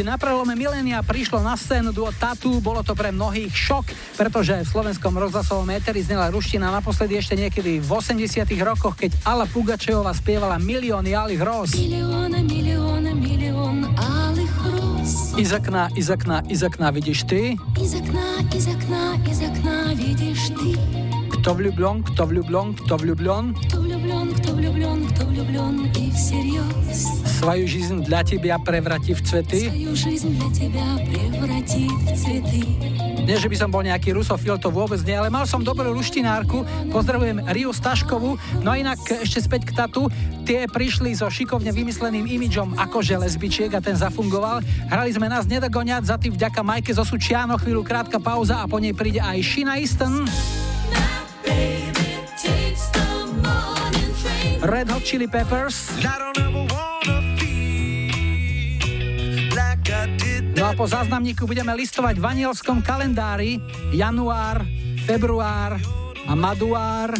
[0.06, 4.68] na prelome milénia prišlo na scénu duo Tatu, bolo to pre mnohých šok, pretože v
[4.70, 10.62] slovenskom rozhlasovom éteri znela ruština naposledy ešte niekedy v 80 rokoch, keď Ala Pugačevová spievala
[10.62, 11.68] milióny alých roz.
[11.74, 15.34] Миллиона, миллиона, миллион алых роз.
[15.34, 20.46] Iz okna, iz okna, iz okna vidíš ty, Из окна, из окна, из окна видишь
[20.54, 20.78] ты.
[21.42, 27.25] kto vľubľon, kto vľubľon, kto vľubľon, Кто влюблен, кто влюблен, кто влюблен и всерьез.
[27.40, 29.60] svoju жизнь для тебя prevratí v cvety.
[29.68, 32.62] Свою жизнь для тебя превратит в цветы.
[33.22, 36.66] Nie, že by som bol nejaký rusofil, to vôbec nie, ale mal som dobrú ruštinárku.
[36.90, 38.34] Pozdravujem Riu Staškovu.
[38.66, 40.10] No a inak ešte späť k tatu.
[40.42, 44.58] Tie prišli so šikovne vymysleným imidžom akože lesbičiek a ten zafungoval.
[44.90, 48.82] Hrali sme nás nedogoňať, za tým vďaka Majke zo Sučiano, chvíľu krátka pauza a po
[48.82, 50.26] nej príde aj Shina Easton.
[54.62, 55.94] Red Hot Chili Peppers.
[60.57, 63.61] No a po záznamníku budeme listovať v anielskom kalendári
[63.93, 64.65] január,
[65.05, 65.77] február
[66.25, 67.13] a maduár.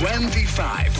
[0.00, 0.92] Twenty-five.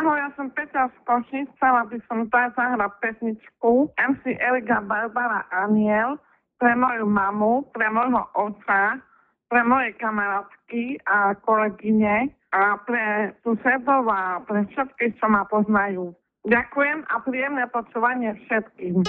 [0.00, 5.44] Ahoj, ja som Petra z Košic, chcela by som dať zahrať pesničku MC Erika Barbara
[5.52, 6.16] Aniel
[6.56, 8.96] pre moju mamu, pre môjho otca,
[9.46, 16.10] pre moje kamarátky a kolegyne a pre susedov a pre všetkých, čo ma poznajú.
[16.46, 19.02] Ďakujem a príjemné počúvanie všetkým.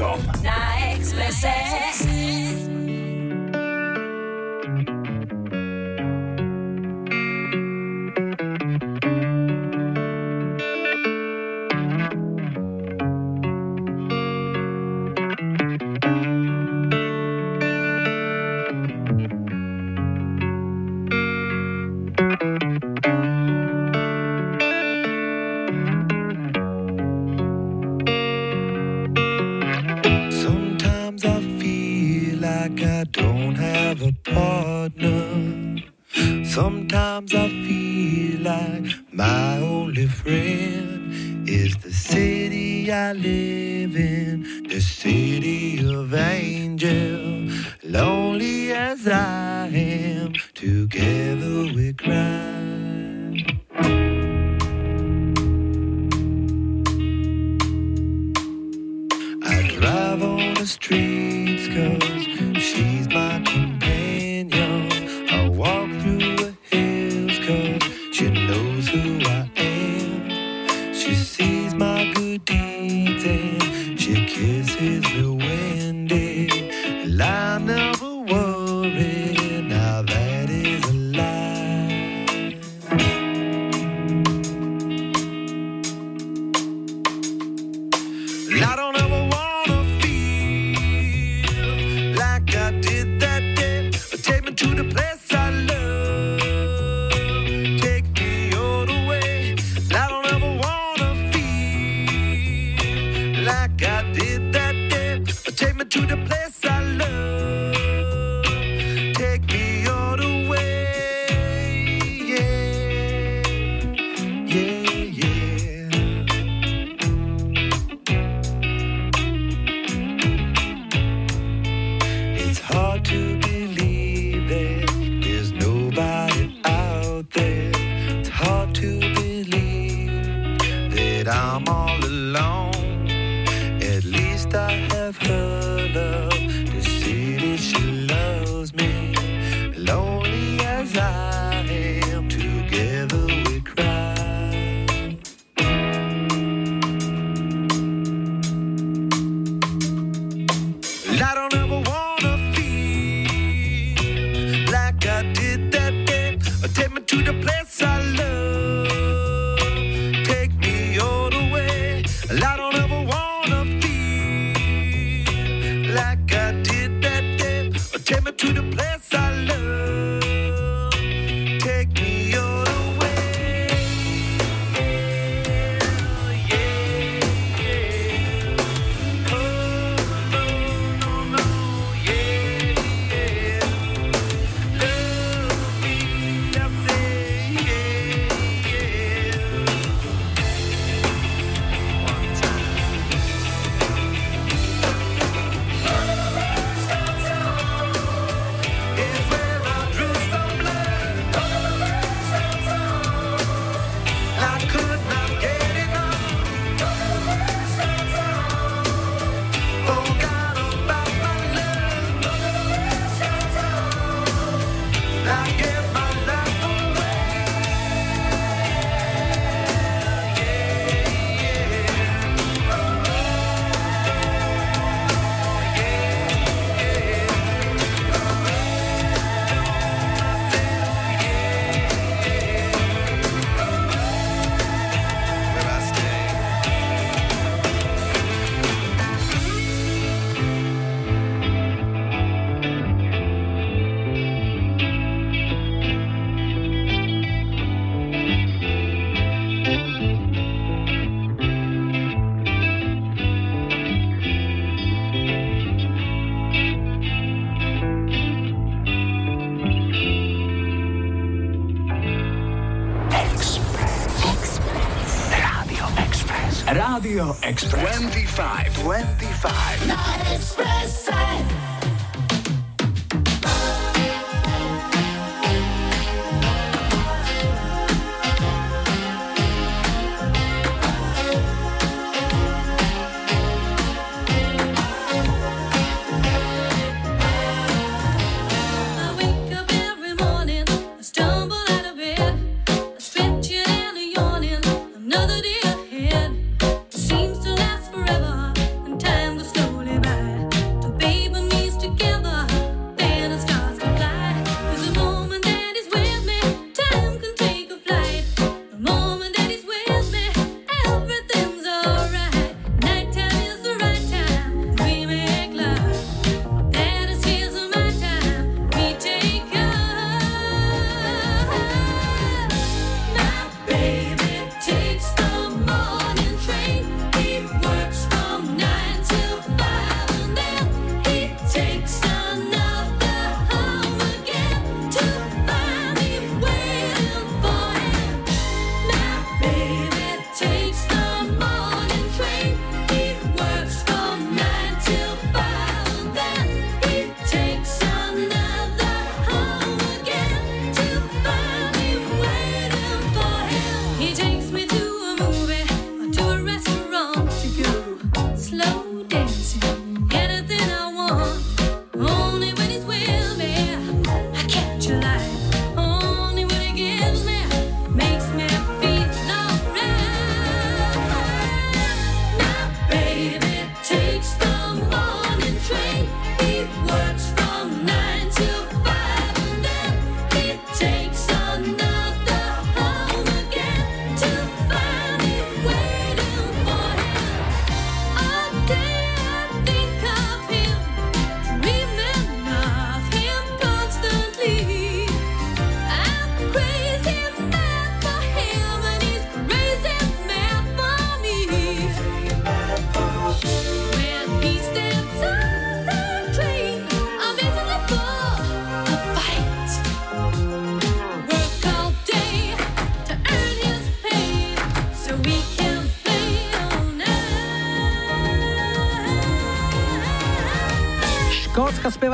[0.00, 0.20] Piršíkom.
[0.42, 2.69] Na Expresse.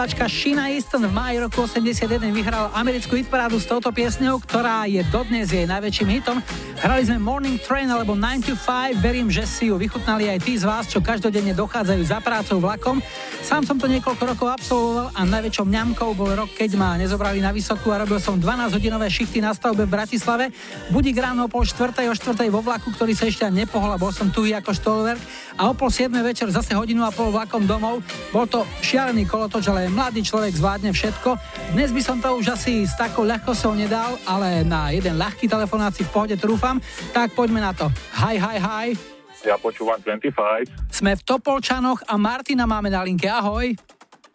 [0.07, 4.87] Škótska spevačka Sheena Easton v máji roku 81 vyhrala americkú hitparádu s touto piesňou, ktorá
[4.87, 6.39] je dodnes jej najväčším hitom.
[6.79, 10.55] Hrali sme Morning Train alebo 9 to 5, verím, že si ju vychutnali aj tí
[10.55, 13.03] z vás, čo každodenne dochádzajú za prácou vlakom.
[13.47, 17.55] Sám som to niekoľko rokov absolvoval a najväčšou mňamkou bol rok, keď ma nezobrali na
[17.55, 20.51] vysokú a robil som 12-hodinové šichty na stavbe v Bratislave.
[20.91, 24.11] Budík ráno o pol štvrtej, o štvrtej vo vlaku, ktorý sa ešte nepohol a bol
[24.11, 25.23] som tuhý ako štolverk
[25.63, 28.03] a o pol siedmej večer zase hodinu a pol vlakom domov.
[28.35, 31.39] Bol to šialený kolotoč, ale mladý človek zvládne všetko.
[31.79, 35.95] Dnes by som to už asi s takou ľahkosťou nedal, ale na jeden ľahký telefonát
[35.95, 36.83] si v pohode trúfam.
[37.15, 37.87] Tak poďme na to.
[38.19, 39.16] Hi, hi, hi.
[39.47, 40.91] Ja počúvam 25.
[40.91, 43.31] Sme v Topolčanoch a Martina máme na linke.
[43.31, 43.79] Ahoj.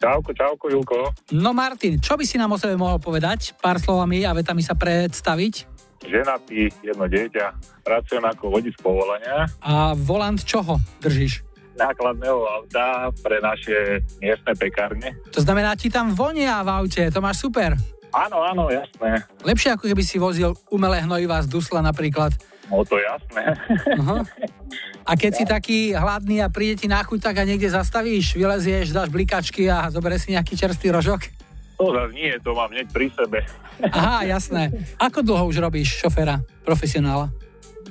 [0.00, 0.98] Čauko, čauko, Julko.
[1.36, 3.52] No Martin, čo by si nám o sebe mohol povedať?
[3.60, 5.68] Pár slovami a vetami sa predstaviť.
[6.02, 7.44] Ženatý, jedno dieťa,
[7.86, 11.46] pracujem ako vodič povolania A volant čoho držíš?
[11.72, 15.16] nákladného auta pre naše miestne pekárne.
[15.32, 17.72] To znamená, ti tam vonia v aute, to máš super.
[18.12, 19.24] Áno, áno, jasné.
[19.40, 22.36] Lepšie ako keby si vozil umelé hnojivá z dusla napríklad.
[22.72, 23.52] No to jasné.
[24.00, 24.24] Aha.
[25.04, 28.96] A keď si taký hladný a príde ti na chuť, tak a niekde zastavíš, vylezieš,
[28.96, 31.28] dáš blikačky a zoberieš si nejaký čerstvý rožok?
[31.76, 33.44] To zase nie, to mám hneď pri sebe.
[33.92, 34.72] Aha, jasné.
[34.96, 37.28] Ako dlho už robíš šoféra, profesionála?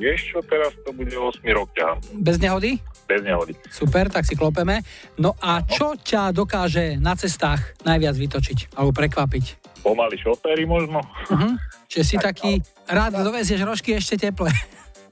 [0.02, 2.00] Vieš čo, teraz to bude 8 rok ťahám.
[2.18, 2.82] Bez nehody?
[3.06, 3.54] Bez nehody.
[3.70, 4.82] Super, tak si klopeme.
[5.20, 9.61] No a čo ťa dokáže na cestách najviac vytočiť alebo prekvapiť?
[9.82, 11.02] Pomaly šoféry možno.
[11.02, 11.58] Uh-huh.
[11.90, 14.54] Čiže si taký rád dovezieš rožky ešte teple.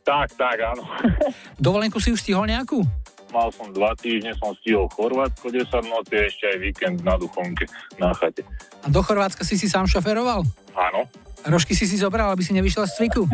[0.05, 0.85] Tak, tak, áno.
[1.61, 2.81] Dovolenku si už stihol nejakú?
[3.29, 7.69] Mal som dva týždne, som stihol Chorvátsko 10 noci, ešte aj víkend na Duchonke
[8.01, 8.41] na chate.
[8.81, 10.41] A do Chorvátska si si sám šoferoval?
[10.73, 11.05] Áno.
[11.45, 13.29] Rožky si si zobral, aby si nevyšiel z cviku?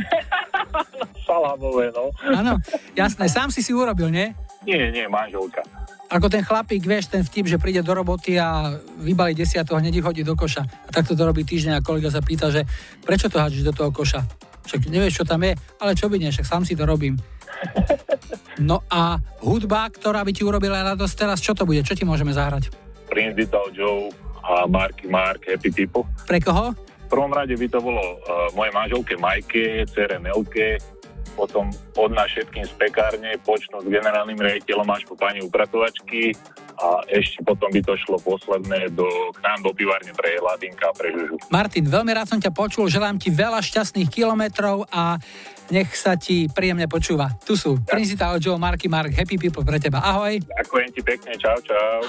[1.28, 2.12] Salámové, no.
[2.28, 2.60] Áno,
[2.94, 4.36] jasné, sám si si urobil, nie?
[4.68, 5.64] Nie, nie, manželka.
[6.06, 10.06] Ako ten chlapík, vieš, ten vtip, že príde do roboty a vybali desiatého, hneď ich
[10.06, 10.62] hodí do koša.
[10.62, 12.62] A takto to robí týždeň a kolega sa pýta, že
[13.02, 14.22] prečo to hádžeš do toho koša?
[14.70, 17.18] Však nevieš, čo tam je, ale čo by nie, však sám si to robím.
[18.56, 21.84] No a hudba, ktorá by ti urobila radosť teraz, čo to bude?
[21.84, 22.72] Čo ti môžeme zahrať?
[23.12, 24.08] Prince Little Joe
[24.48, 26.08] a Marky Mark, Happy People.
[26.24, 26.72] Pre koho?
[26.72, 30.80] V prvom rade by to bolo uh, mojej manželke Majke, cere Nelke
[31.36, 36.34] potom od nás všetkým z pekárne, počnú s generálnym rejiteľom až po pani upratovačky
[36.76, 40.94] a ešte potom by to šlo posledné do, k nám do pivárne pre Hladinka a
[40.96, 41.36] pre Žužu.
[41.52, 45.20] Martin, veľmi rád som ťa počul, želám ti veľa šťastných kilometrov a
[45.72, 47.32] nech sa ti príjemne počúva.
[47.44, 50.04] Tu sú Princita Ojo, Marky Mark, Happy People pre teba.
[50.04, 50.40] Ahoj.
[50.40, 52.00] Ďakujem ti pekne, čau, čau.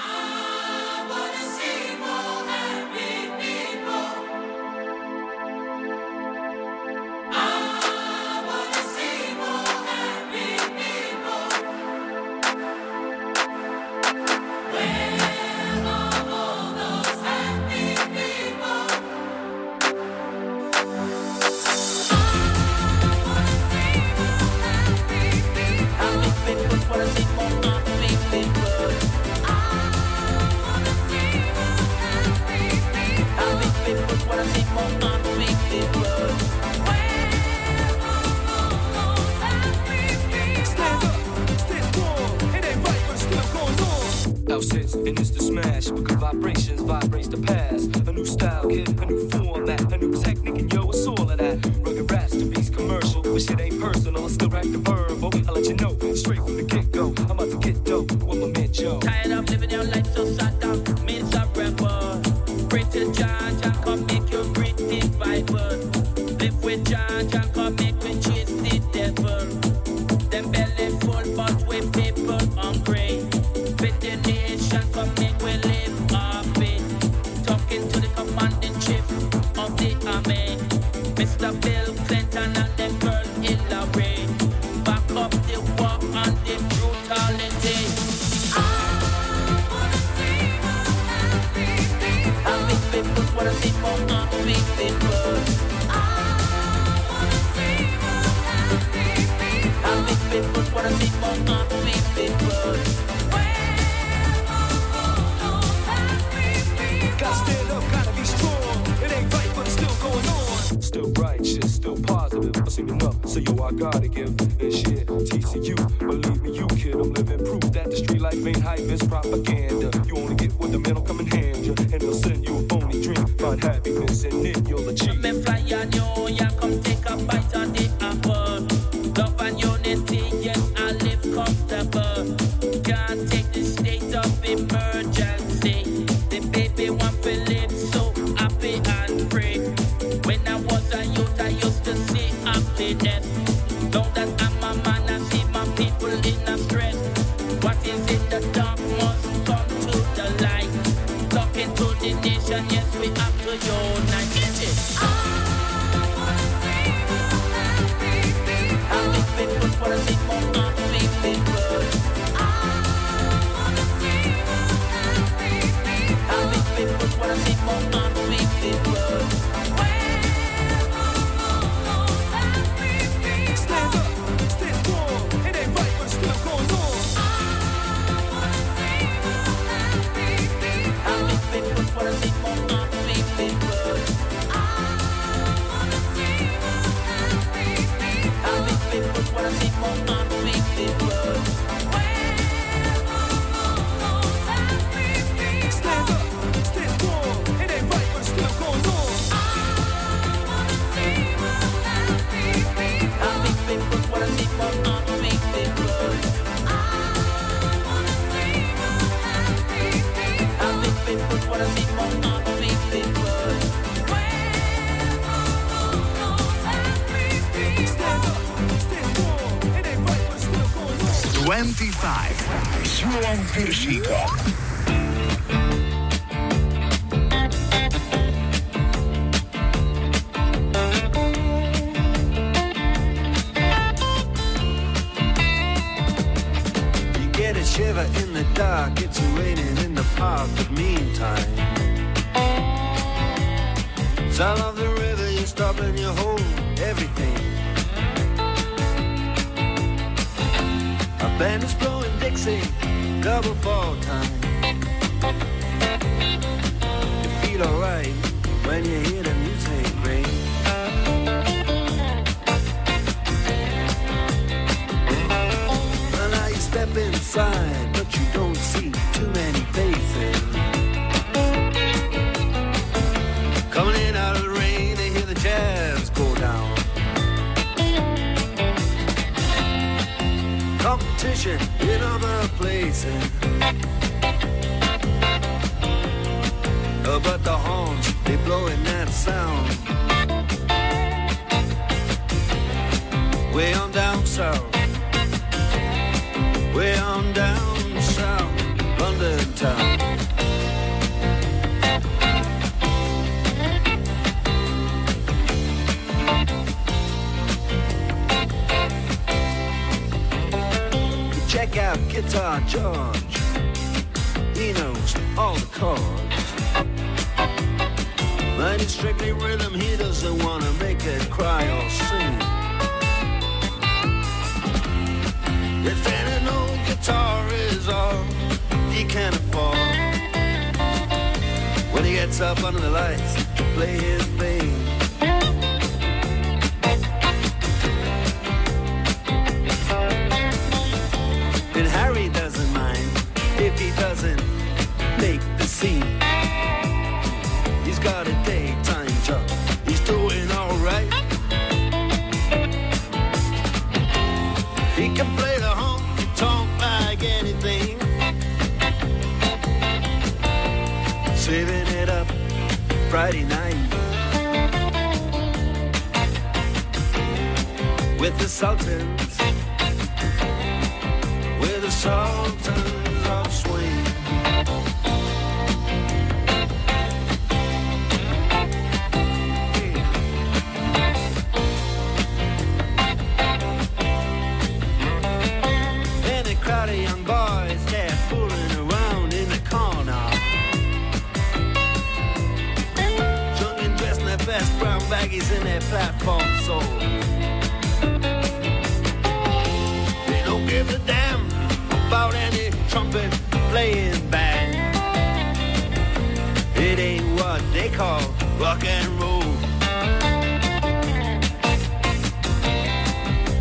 [408.59, 409.43] Rock and roll.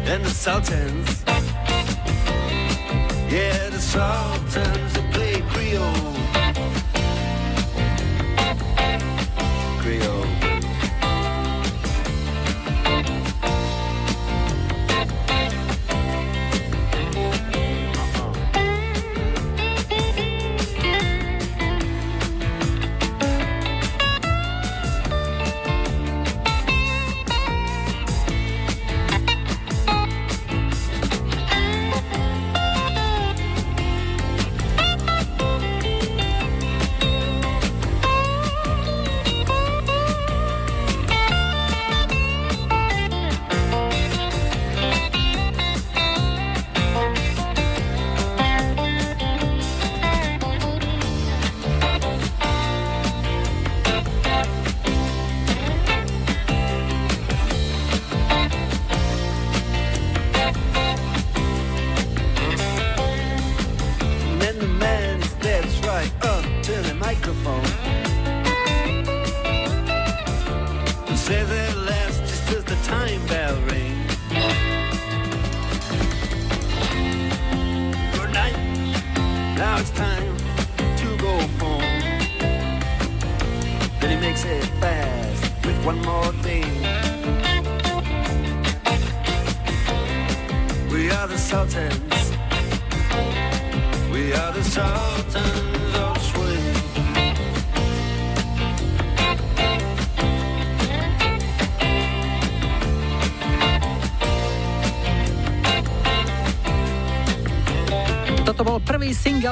[0.06, 1.24] And the Sultans,
[3.30, 5.05] yeah, the Sultans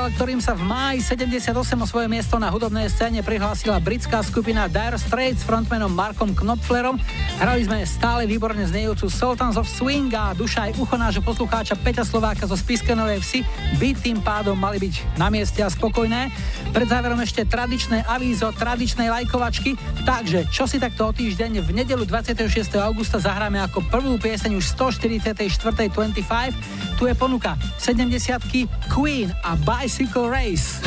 [0.05, 1.49] single, ktorým sa v máji 78
[1.81, 7.01] o svoje miesto na hudobnej scéne prihlásila britská skupina Dire Straits s frontmanom Markom Knopflerom.
[7.41, 12.05] Hrali sme stále výborne znejúcu Sultans of Swing a duša aj ucho nášho poslucháča Peťa
[12.05, 13.41] Slováka zo Spiskenovej vsi
[13.81, 16.29] by tým pádom mali byť na mieste a spokojné.
[16.77, 19.73] Pred záverom ešte tradičné avízo tradičnej lajkovačky,
[20.05, 22.45] takže čo si takto o týždeň v nedelu 26.
[22.77, 27.01] augusta zahráme ako prvú pieseň už 144.25.
[27.01, 30.81] Tu je ponuka 70 Queen a Bicycle Race.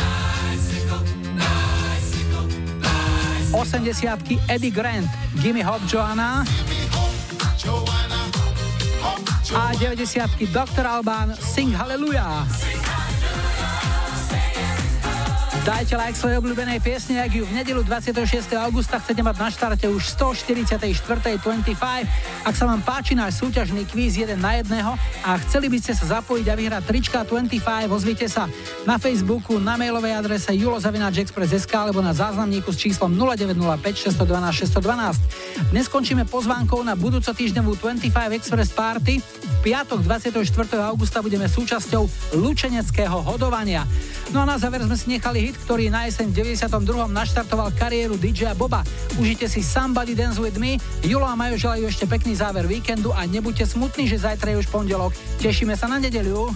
[3.53, 5.07] 80 Eddie Grant,
[5.41, 6.45] Gimme Hop Joanna
[9.53, 10.85] a 90 Dr.
[10.85, 12.66] Alban Sing Hallelujah.
[15.67, 18.55] Dajte like svojej obľúbenej piesne, ak ju v nedelu 26.
[18.55, 21.27] augusta chcete mať na štarte už 144.25.
[22.47, 24.95] Ak sa vám páči náš súťažný kvíz jeden na jedného
[25.27, 28.47] a chceli by ste sa zapojiť a vyhrať trička 25, ozvite sa
[28.87, 35.75] na Facebooku, na mailovej adrese julozavináčexpress.sk alebo na záznamníku s číslom 0905 612 612.
[35.75, 39.19] Dnes končíme pozvánkou na budúco týždňovú 25 Express Party
[39.63, 40.43] piatok 24.
[40.85, 42.05] augusta budeme súčasťou
[42.37, 43.87] lučeneckého hodovania.
[44.35, 46.67] No a na záver sme si nechali hit, ktorý na jeseň 92.
[47.07, 48.83] naštartoval kariéru DJ Boba.
[49.15, 50.81] Užite si Somebody Dance With Me.
[51.05, 54.67] Julo a Majo želajú ešte pekný záver víkendu a nebuďte smutní, že zajtra je už
[54.67, 55.15] pondelok.
[55.39, 56.51] Tešíme sa na nedeliu.